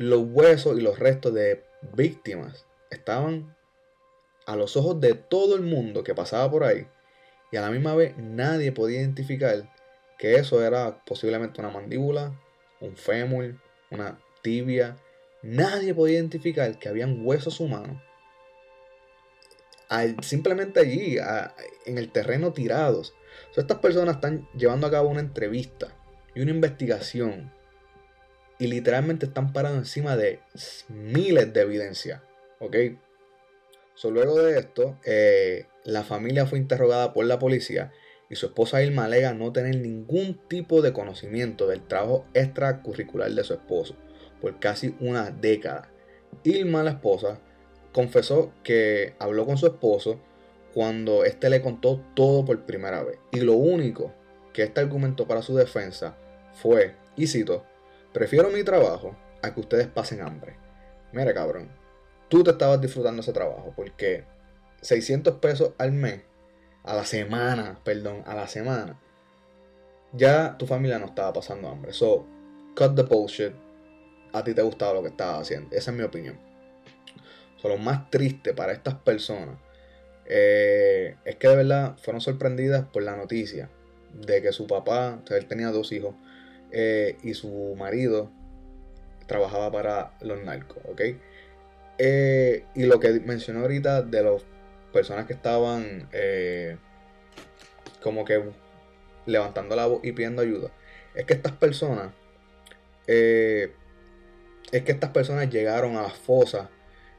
los 0.10 0.24
huesos 0.26 0.78
y 0.78 0.82
los 0.82 1.00
restos 1.00 1.34
de 1.34 1.63
víctimas 1.96 2.66
estaban 2.89 3.56
a 4.46 4.56
los 4.56 4.76
ojos 4.78 5.00
de 5.00 5.13
todo 5.13 5.56
el 5.56 5.62
mundo 5.62 6.04
que 6.04 6.16
pasaba 6.16 6.50
por 6.50 6.63
ahí 6.63 6.88
y 7.52 7.58
a 7.58 7.62
la 7.62 7.70
misma 7.70 7.96
vez 7.96 8.18
nadie 8.18 8.72
podía 8.72 9.00
identificar 9.00 9.72
que 10.18 10.36
eso 10.36 10.66
era 10.66 11.04
posiblemente 11.06 11.60
una 11.60 11.70
mandíbula, 11.70 12.34
un 12.80 12.96
fémur, 12.96 13.56
una 13.92 14.20
tibia. 14.42 14.98
Nadie 15.42 15.94
podía 15.94 16.16
identificar 16.16 16.80
que 16.80 16.89
habían 16.89 17.26
huesos 17.26 17.60
humanos 17.60 18.02
simplemente 20.22 20.80
allí, 20.80 21.18
en 21.86 21.98
el 21.98 22.12
terreno 22.12 22.54
tirados. 22.54 23.13
estas 23.56 23.80
personas 23.80 24.16
están 24.16 24.48
llevando 24.56 24.88
a 24.88 24.92
cabo 24.92 25.10
una 25.10 25.20
entrevista 25.20 25.88
y 26.34 26.42
una 26.42 26.52
investigación 26.52 27.52
literalmente 28.67 29.26
están 29.26 29.54
parados 29.54 29.78
encima 29.78 30.15
de 30.17 30.39
miles 30.89 31.54
de 31.54 31.62
evidencia. 31.62 32.23
¿Ok? 32.60 32.76
luego 34.04 34.41
de 34.41 34.60
esto, 34.60 34.97
eh, 35.06 35.67
la 35.86 36.04
familia 36.04 36.45
fue 36.45 36.60
interrogada 36.60 37.13
por 37.13 37.26
la 37.26 37.39
policía 37.39 37.91
y 38.30 38.36
su 38.36 38.47
esposa 38.47 38.84
Irma 38.84 39.06
alega 39.06 39.34
no 39.34 39.54
tener 39.54 39.78
ningún 39.78 40.39
tipo 40.47 40.82
de 40.82 40.91
conocimiento 40.91 41.67
del 41.67 41.86
trabajo 41.88 42.26
extracurricular 42.34 43.32
de 43.32 43.43
su 43.43 43.54
esposo 43.54 43.95
por 44.41 44.60
casi 44.60 44.95
una 44.99 45.32
década. 45.32 45.89
Irma, 46.43 46.84
la 46.84 46.91
esposa, 46.91 47.39
confesó 47.93 48.52
que 48.63 49.13
habló 49.19 49.45
con 49.45 49.58
su 49.58 49.67
esposo 49.67 50.19
cuando 50.73 51.23
éste 51.23 51.49
le 51.49 51.62
contó 51.62 52.04
todo 52.15 52.43
por 52.43 52.65
primera 52.65 53.04
vez. 53.04 53.19
Y 53.32 53.39
lo 53.41 53.54
único 53.54 54.13
que 54.52 54.63
este 54.63 54.82
argumentó 54.82 55.28
para 55.28 55.43
su 55.43 55.56
defensa 55.56 56.17
fue, 56.54 56.95
y 57.15 57.28
cito, 57.28 57.63
prefiero 58.13 58.49
mi 58.49 58.63
trabajo 58.63 59.15
a 59.41 59.54
que 59.54 59.60
ustedes 59.60 59.88
pasen 59.88 60.21
hambre. 60.21 60.56
Mira 61.12 61.34
cabrón, 61.34 61.69
tú 62.30 62.43
te 62.43 62.52
estabas 62.52 62.82
disfrutando 62.82 63.21
ese 63.21 63.34
trabajo 63.34 63.73
porque 63.76 64.26
600 64.82 65.36
pesos 65.36 65.73
al 65.78 65.91
mes, 65.91 66.21
a 66.84 66.95
la 66.95 67.06
semana, 67.06 67.80
perdón, 67.84 68.23
a 68.26 68.36
la 68.36 68.47
semana, 68.47 68.99
ya 70.12 70.58
tu 70.58 70.65
familia 70.65 70.99
no 70.99 71.08
estaba 71.08 71.34
pasando 71.34 71.69
hambre. 71.69 71.93
So, 71.93 72.26
cut 72.76 72.95
the 72.95 73.04
bullshit. 73.04 73.54
a 74.34 74.43
ti 74.43 74.54
te 74.54 74.62
gustaba 74.63 74.93
lo 74.93 75.04
que 75.04 75.10
estabas 75.10 75.41
haciendo. 75.41 75.76
Esa 75.76 75.91
es 75.91 75.97
mi 75.97 76.04
opinión. 76.04 76.39
So, 77.62 77.69
lo 77.69 77.78
más 77.78 78.10
triste 78.10 78.54
para 78.54 78.73
estas 78.73 78.95
personas 78.95 79.58
eh, 80.26 81.17
es 81.26 81.36
que 81.36 81.47
de 81.47 81.56
verdad 81.56 81.97
fueron 81.97 82.21
sorprendidas 82.21 82.86
por 82.86 83.04
la 83.04 83.15
noticia 83.15 83.69
de 84.13 84.41
que 84.41 84.52
su 84.52 84.67
papá, 84.67 85.19
o 85.23 85.28
sea, 85.28 85.38
él 85.38 85.47
tenía 85.47 85.69
dos 85.71 85.91
hijos, 85.91 86.15
eh, 86.75 87.17
y 87.21 87.36
su 87.36 87.75
marido 87.77 88.31
trabajaba 89.27 89.71
para 89.71 90.13
los 90.21 90.43
narcos, 90.43 90.79
¿ok? 90.86 91.01
Eh, 91.99 92.65
y 92.73 92.86
lo 92.86 92.99
que 92.99 93.12
mencionó 93.19 93.62
ahorita 93.62 94.01
de 94.01 94.23
las 94.23 94.41
personas 94.91 95.27
que 95.27 95.33
estaban 95.33 96.09
eh, 96.12 96.77
como 98.01 98.25
que 98.25 98.43
levantando 99.27 99.75
la 99.75 99.86
voz 99.86 100.03
y 100.03 100.12
pidiendo 100.13 100.41
ayuda, 100.41 100.71
es 101.13 101.25
que 101.25 101.33
estas 101.33 101.53
personas, 101.53 102.12
es 103.05 103.69
que 104.71 104.91
estas 104.91 105.12
personas 105.12 105.49
llegaron 105.51 105.95
a 105.95 106.01
las 106.01 106.13
fosas 106.13 106.69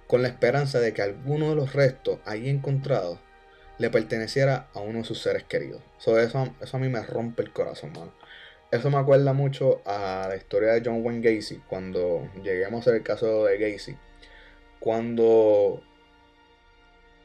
con 0.09 0.21
la 0.23 0.29
esperanza 0.29 0.81
de 0.81 0.93
que 0.93 1.03
alguno 1.03 1.51
de 1.51 1.55
los 1.55 1.75
restos 1.75 2.19
ahí 2.25 2.49
encontrados 2.49 3.21
le 3.79 3.91
perteneciera 3.91 4.69
a 4.75 4.81
uno 4.81 4.99
de 4.99 5.05
sus 5.05 5.23
seres 5.23 5.45
queridos. 5.45 5.83
eso, 5.99 6.19
eso 6.61 6.77
a 6.77 6.81
mí 6.81 6.89
me 6.89 7.03
rompe 7.03 7.43
el 7.43 7.53
corazón, 7.53 7.93
mano. 7.93 8.13
Eso 8.75 8.91
me 8.91 8.99
acuerda 8.99 9.33
mucho 9.33 9.83
a 9.85 10.27
la 10.29 10.35
historia 10.35 10.73
de 10.73 10.83
John 10.85 11.07
Wayne 11.07 11.21
Gacy, 11.21 11.63
cuando 11.69 12.29
lleguemos 12.43 12.79
a 12.79 12.81
hacer 12.81 12.95
el 12.97 13.05
caso 13.05 13.45
de 13.45 13.57
Gacy. 13.57 13.97
Cuando 14.81 15.81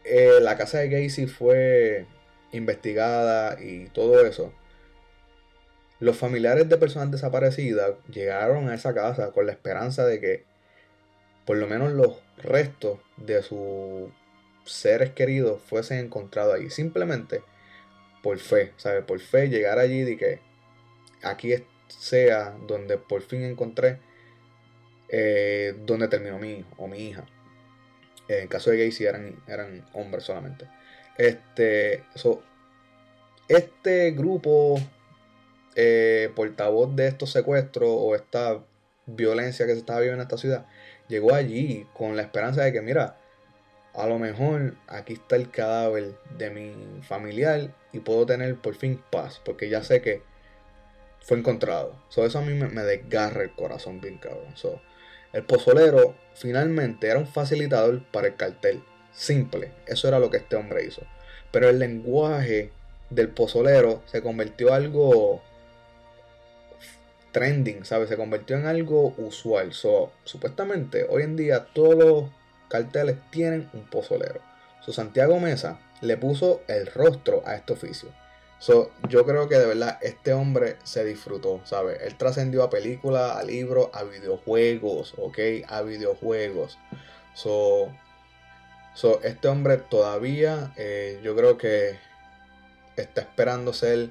eh, 0.03 0.37
la 0.41 0.55
casa 0.57 0.77
de 0.77 0.89
Gacy 0.89 1.25
fue 1.25 2.05
investigada 2.51 3.59
y 3.59 3.85
todo 3.87 4.23
eso, 4.27 4.53
los 5.99 6.15
familiares 6.15 6.69
de 6.69 6.77
personas 6.77 7.09
desaparecidas 7.09 7.93
llegaron 8.11 8.69
a 8.69 8.75
esa 8.75 8.93
casa 8.93 9.31
con 9.31 9.47
la 9.47 9.51
esperanza 9.51 10.05
de 10.05 10.19
que 10.19 10.45
por 11.45 11.57
lo 11.57 11.65
menos 11.65 11.93
los 11.93 12.21
restos 12.43 12.99
de 13.17 13.41
sus 13.41 14.11
seres 14.65 15.13
queridos 15.13 15.63
fuesen 15.63 15.97
encontrados 15.97 16.53
ahí. 16.53 16.69
Simplemente 16.69 17.41
por 18.21 18.37
fe, 18.37 18.71
¿sabes? 18.77 19.03
Por 19.03 19.19
fe 19.19 19.49
llegar 19.49 19.79
allí 19.79 20.03
y 20.03 20.15
que 20.15 20.47
aquí 21.23 21.53
sea 21.87 22.55
donde 22.67 22.97
por 22.97 23.21
fin 23.21 23.43
encontré 23.43 23.99
eh, 25.09 25.75
donde 25.85 26.07
terminó 26.07 26.37
mi 26.37 26.59
hijo 26.59 26.69
o 26.77 26.87
mi 26.87 26.99
hija. 26.99 27.25
En 28.27 28.47
caso 28.47 28.69
de 28.69 28.85
Gacy 28.85 29.05
eran, 29.05 29.41
eran 29.47 29.85
hombres 29.93 30.23
solamente. 30.23 30.67
Este, 31.17 32.03
este 33.47 34.11
grupo 34.11 34.79
eh, 35.75 36.31
portavoz 36.35 36.95
de 36.95 37.07
estos 37.07 37.31
secuestros 37.31 37.89
o 37.91 38.15
esta 38.15 38.63
violencia 39.07 39.65
que 39.65 39.73
se 39.73 39.79
estaba 39.79 39.99
viviendo 39.99 40.21
en 40.21 40.27
esta 40.27 40.37
ciudad 40.37 40.67
llegó 41.09 41.33
allí 41.33 41.85
con 41.93 42.15
la 42.15 42.21
esperanza 42.21 42.63
de 42.63 42.71
que, 42.71 42.81
mira, 42.81 43.17
a 43.93 44.07
lo 44.07 44.19
mejor 44.19 44.75
aquí 44.87 45.13
está 45.13 45.35
el 45.35 45.49
cadáver 45.49 46.13
de 46.37 46.49
mi 46.51 47.01
familiar 47.01 47.73
y 47.91 47.99
puedo 47.99 48.25
tener 48.25 48.55
por 48.55 48.75
fin 48.75 49.01
paz, 49.11 49.41
porque 49.43 49.67
ya 49.67 49.83
sé 49.83 50.01
que 50.01 50.21
fue 51.21 51.37
encontrado. 51.37 51.95
So, 52.09 52.25
eso 52.25 52.39
a 52.39 52.41
mí 52.41 52.53
me, 52.53 52.83
desgarra 52.83 53.43
el 53.43 53.51
corazón 53.51 54.01
bien 54.01 54.17
cabrón. 54.17 54.55
So, 54.55 54.81
el 55.33 55.43
pozolero 55.43 56.15
finalmente 56.33 57.07
era 57.07 57.19
un 57.19 57.27
facilitador 57.27 58.03
para 58.11 58.27
el 58.27 58.35
cartel. 58.35 58.83
Simple. 59.13 59.71
Eso 59.85 60.07
era 60.07 60.19
lo 60.19 60.29
que 60.29 60.37
este 60.37 60.55
hombre 60.55 60.85
hizo. 60.85 61.01
Pero 61.51 61.69
el 61.69 61.79
lenguaje 61.79 62.71
del 63.09 63.29
pozolero 63.29 64.01
se 64.05 64.21
convirtió 64.21 64.69
en 64.69 64.73
algo 64.75 65.41
trending, 67.31 67.85
¿sabes? 67.85 68.09
Se 68.09 68.17
convirtió 68.17 68.57
en 68.57 68.65
algo 68.65 69.13
usual. 69.17 69.73
So, 69.73 70.11
supuestamente, 70.23 71.05
hoy 71.09 71.23
en 71.23 71.35
día 71.35 71.65
todos 71.73 71.95
los 71.95 72.23
carteles 72.69 73.17
tienen 73.31 73.69
un 73.73 73.85
pozolero. 73.89 74.41
So, 74.81 74.93
Santiago 74.93 75.39
Mesa 75.39 75.79
le 76.01 76.17
puso 76.17 76.61
el 76.67 76.87
rostro 76.87 77.43
a 77.45 77.55
este 77.55 77.73
oficio. 77.73 78.09
So, 78.59 78.91
yo 79.07 79.25
creo 79.25 79.47
que 79.47 79.57
de 79.57 79.65
verdad 79.65 79.97
este 80.01 80.33
hombre 80.33 80.75
se 80.83 81.05
disfrutó, 81.05 81.61
¿sabes? 81.63 82.01
Él 82.01 82.15
trascendió 82.17 82.61
a 82.63 82.69
películas, 82.69 83.37
a 83.37 83.43
libros, 83.43 83.89
a 83.93 84.03
videojuegos, 84.03 85.13
¿ok? 85.17 85.39
A 85.67 85.81
videojuegos. 85.81 86.77
So, 87.33 87.89
so 88.93 89.21
este 89.23 89.47
hombre 89.47 89.77
todavía, 89.77 90.73
eh, 90.75 91.21
yo 91.23 91.37
creo 91.37 91.57
que 91.57 91.97
está 92.97 93.21
esperando 93.21 93.71
ser 93.71 94.09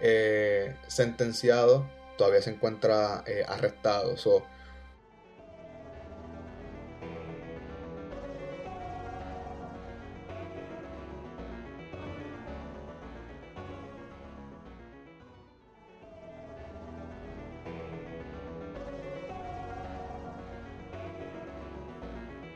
eh, 0.00 0.76
sentenciado, 0.86 1.90
todavía 2.16 2.40
se 2.40 2.50
encuentra 2.50 3.24
eh, 3.26 3.44
arrestado. 3.48 4.16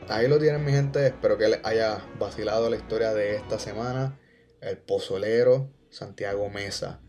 Ahí 0.09 0.27
lo 0.27 0.39
tienen 0.39 0.63
mi 0.63 0.71
gente, 0.71 1.05
espero 1.05 1.37
que 1.37 1.47
les 1.47 1.59
haya 1.63 2.03
vacilado 2.19 2.69
la 2.69 2.75
historia 2.75 3.13
de 3.13 3.35
esta 3.35 3.59
semana. 3.59 4.19
El 4.61 4.77
pozolero 4.77 5.69
Santiago 5.89 6.49
Mesa. 6.49 7.01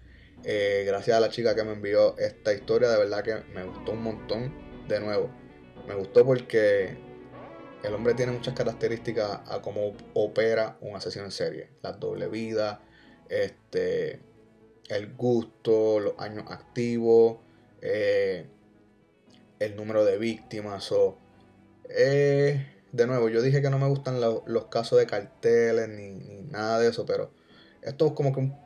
Eh, 0.44 0.85
gracias 0.87 1.16
a 1.16 1.20
la 1.20 1.30
chica 1.30 1.54
que 1.54 1.64
me 1.64 1.72
envió 1.72 2.16
esta 2.18 2.52
historia, 2.52 2.88
de 2.88 2.98
verdad 2.98 3.22
que 3.22 3.37
me 3.52 3.64
gustó 3.64 3.92
un 3.92 4.02
montón. 4.02 4.87
De 4.88 5.00
nuevo, 5.00 5.30
me 5.87 5.94
gustó 5.94 6.24
porque 6.26 6.98
el 7.83 7.94
hombre 7.94 8.14
tiene 8.14 8.33
muchas 8.33 8.54
características 8.54 9.40
a 9.46 9.62
cómo 9.62 9.92
opera 10.14 10.76
un 10.80 10.96
asesino 10.96 11.24
en 11.24 11.30
serie. 11.30 11.70
La 11.83 11.92
doble 11.92 12.28
vida, 12.28 12.83
este, 13.28 14.20
el 14.88 15.14
gusto, 15.14 16.00
los 16.00 16.14
años 16.18 16.44
activos, 16.50 17.38
eh, 17.80 18.46
el 19.59 19.76
número 19.76 20.04
de 20.04 20.18
víctimas. 20.18 20.92
o 20.92 21.18
eh, 21.88 22.73
de 22.94 23.09
nuevo, 23.09 23.28
yo 23.28 23.42
dije 23.42 23.61
que 23.61 23.70
no 23.70 23.78
me 23.80 23.88
gustan 23.88 24.20
los 24.20 24.66
casos 24.66 25.00
de 25.00 25.07
carteles 25.07 25.88
ni, 25.88 26.42
nada 26.42 26.78
de 26.78 26.88
eso, 26.88 27.04
pero 27.04 27.33
esto 27.83 28.07
es 28.07 28.12
como 28.12 28.33
que 28.33 28.38
un 28.38 28.57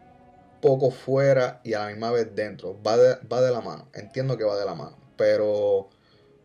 poco 0.60 0.90
fuera 0.90 1.62
y 1.64 1.72
a 1.72 1.78
la 1.78 1.88
misma 1.88 2.10
vez 2.10 2.34
dentro. 2.34 2.78
Va 2.82 2.98
de, 2.98 3.16
va 3.26 3.40
de 3.40 3.50
la 3.50 3.62
mano. 3.62 3.88
Entiendo 3.94 4.36
que 4.36 4.44
va 4.44 4.58
de 4.58 4.66
la 4.66 4.74
mano. 4.74 4.98
Pero 5.16 5.88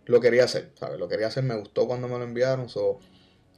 lo 0.05 0.21
quería 0.21 0.45
hacer, 0.45 0.71
¿sabes? 0.75 0.97
Lo 0.97 1.09
quería 1.09 1.27
hacer, 1.27 1.43
me 1.43 1.57
gustó 1.57 1.85
cuando 1.85 2.07
me 2.07 2.17
lo 2.17 2.23
enviaron. 2.23 2.69
So, 2.69 2.99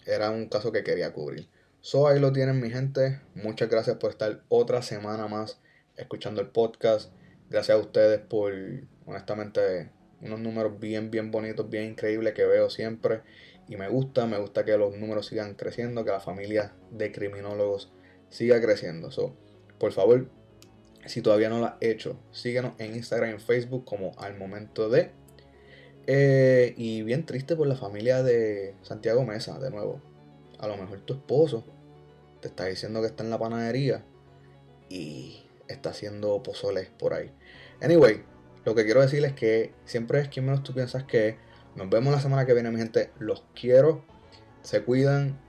era 0.08 0.32
un 0.32 0.48
caso 0.50 0.72
que 0.72 0.84
quería 0.84 1.14
cubrir. 1.14 1.48
So, 1.82 2.08
ahí 2.08 2.20
lo 2.20 2.34
tienen, 2.34 2.60
mi 2.60 2.72
gente. 2.72 3.22
Muchas 3.36 3.70
gracias 3.70 3.98
por 3.98 4.10
estar 4.10 4.42
otra 4.50 4.82
semana 4.82 5.28
más 5.28 5.60
escuchando 5.98 6.42
el 6.42 6.48
podcast. 6.48 7.12
Gracias 7.52 7.78
a 7.78 7.80
ustedes 7.80 8.22
por, 8.22 8.52
honestamente, 9.06 9.92
unos 10.20 10.40
números 10.40 10.80
bien, 10.80 11.12
bien 11.12 11.30
bonitos, 11.30 11.70
bien 11.70 11.92
increíbles 11.92 12.34
que 12.34 12.46
veo 12.46 12.72
siempre. 12.72 13.22
Y 13.68 13.78
me 13.78 13.88
gusta, 13.90 14.26
me 14.28 14.38
gusta 14.38 14.64
que 14.64 14.78
los 14.78 14.96
números 14.96 15.28
sigan 15.28 15.56
creciendo, 15.56 16.06
que 16.06 16.12
la 16.12 16.20
familia 16.20 16.74
de 16.92 17.12
criminólogos 17.12 17.92
siga 18.30 18.62
creciendo. 18.62 19.12
So, 19.12 19.36
por 19.80 19.92
favor, 19.92 20.30
si 21.06 21.22
todavía 21.22 21.50
no 21.50 21.60
lo 21.60 21.66
has 21.66 21.76
hecho, 21.82 22.20
síguenos 22.32 22.74
en 22.80 22.96
Instagram 22.96 23.32
y 23.32 23.34
en 23.34 23.40
Facebook 23.40 23.86
como 23.86 24.12
al 24.18 24.38
momento 24.38 24.90
de. 24.90 25.12
Eh, 26.08 26.76
y 26.78 27.02
bien 27.02 27.26
triste 27.26 27.56
por 27.56 27.66
la 27.66 27.76
familia 27.76 28.22
de 28.22 28.76
Santiago 28.84 29.26
Mesa, 29.26 29.58
de 29.60 29.72
nuevo. 29.72 30.02
A 30.60 30.68
lo 30.68 30.78
mejor 30.78 31.02
tu 31.02 31.14
esposo 31.14 31.66
te 32.42 32.48
está 32.48 32.66
diciendo 32.66 33.02
que 33.02 33.08
está 33.08 33.24
en 33.24 33.32
la 33.32 33.40
panadería 33.40 34.06
y 34.88 35.44
está 35.68 35.90
haciendo 35.90 36.42
pozoles 36.44 36.90
por 36.90 37.14
ahí. 37.14 37.32
Anyway, 37.82 38.24
lo 38.66 38.76
que 38.76 38.86
quiero 38.86 39.02
decirles 39.02 39.32
es 39.32 39.38
que 39.38 39.74
siempre 39.86 40.20
es 40.20 40.30
quien 40.30 40.46
menos 40.46 40.64
tú 40.64 40.74
piensas 40.74 41.04
que 41.04 41.38
nos 41.76 41.90
vemos 41.90 42.14
la 42.14 42.22
semana 42.22 42.46
que 42.46 42.54
viene, 42.54 42.72
mi 42.72 42.78
gente. 42.78 43.12
Los 43.20 43.44
quiero. 43.60 44.04
Se 44.62 44.84
cuidan. 44.84 45.40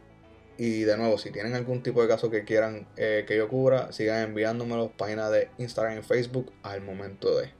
Y 0.59 0.83
de 0.83 0.97
nuevo, 0.97 1.19
si 1.19 1.31
tienen 1.31 1.55
algún 1.55 1.83
tipo 1.83 2.03
de 2.03 2.09
caso 2.09 2.31
que 2.31 2.45
quieran 2.45 2.89
eh, 2.97 3.25
que 3.29 3.37
yo 3.37 3.49
cubra, 3.49 3.93
sigan 3.93 4.23
enviándomelo 4.23 4.91
páginas 4.97 5.31
de 5.31 5.51
Instagram 5.59 5.99
y 5.99 6.03
Facebook 6.03 6.53
al 6.63 6.81
momento 6.81 7.37
de. 7.37 7.51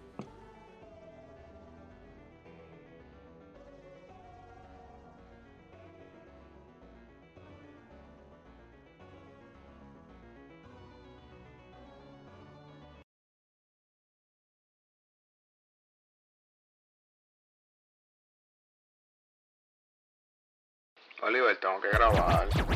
Oliver, 21.57 21.61
tengo 21.61 21.81
que 21.81 21.89
grabar. 21.89 22.76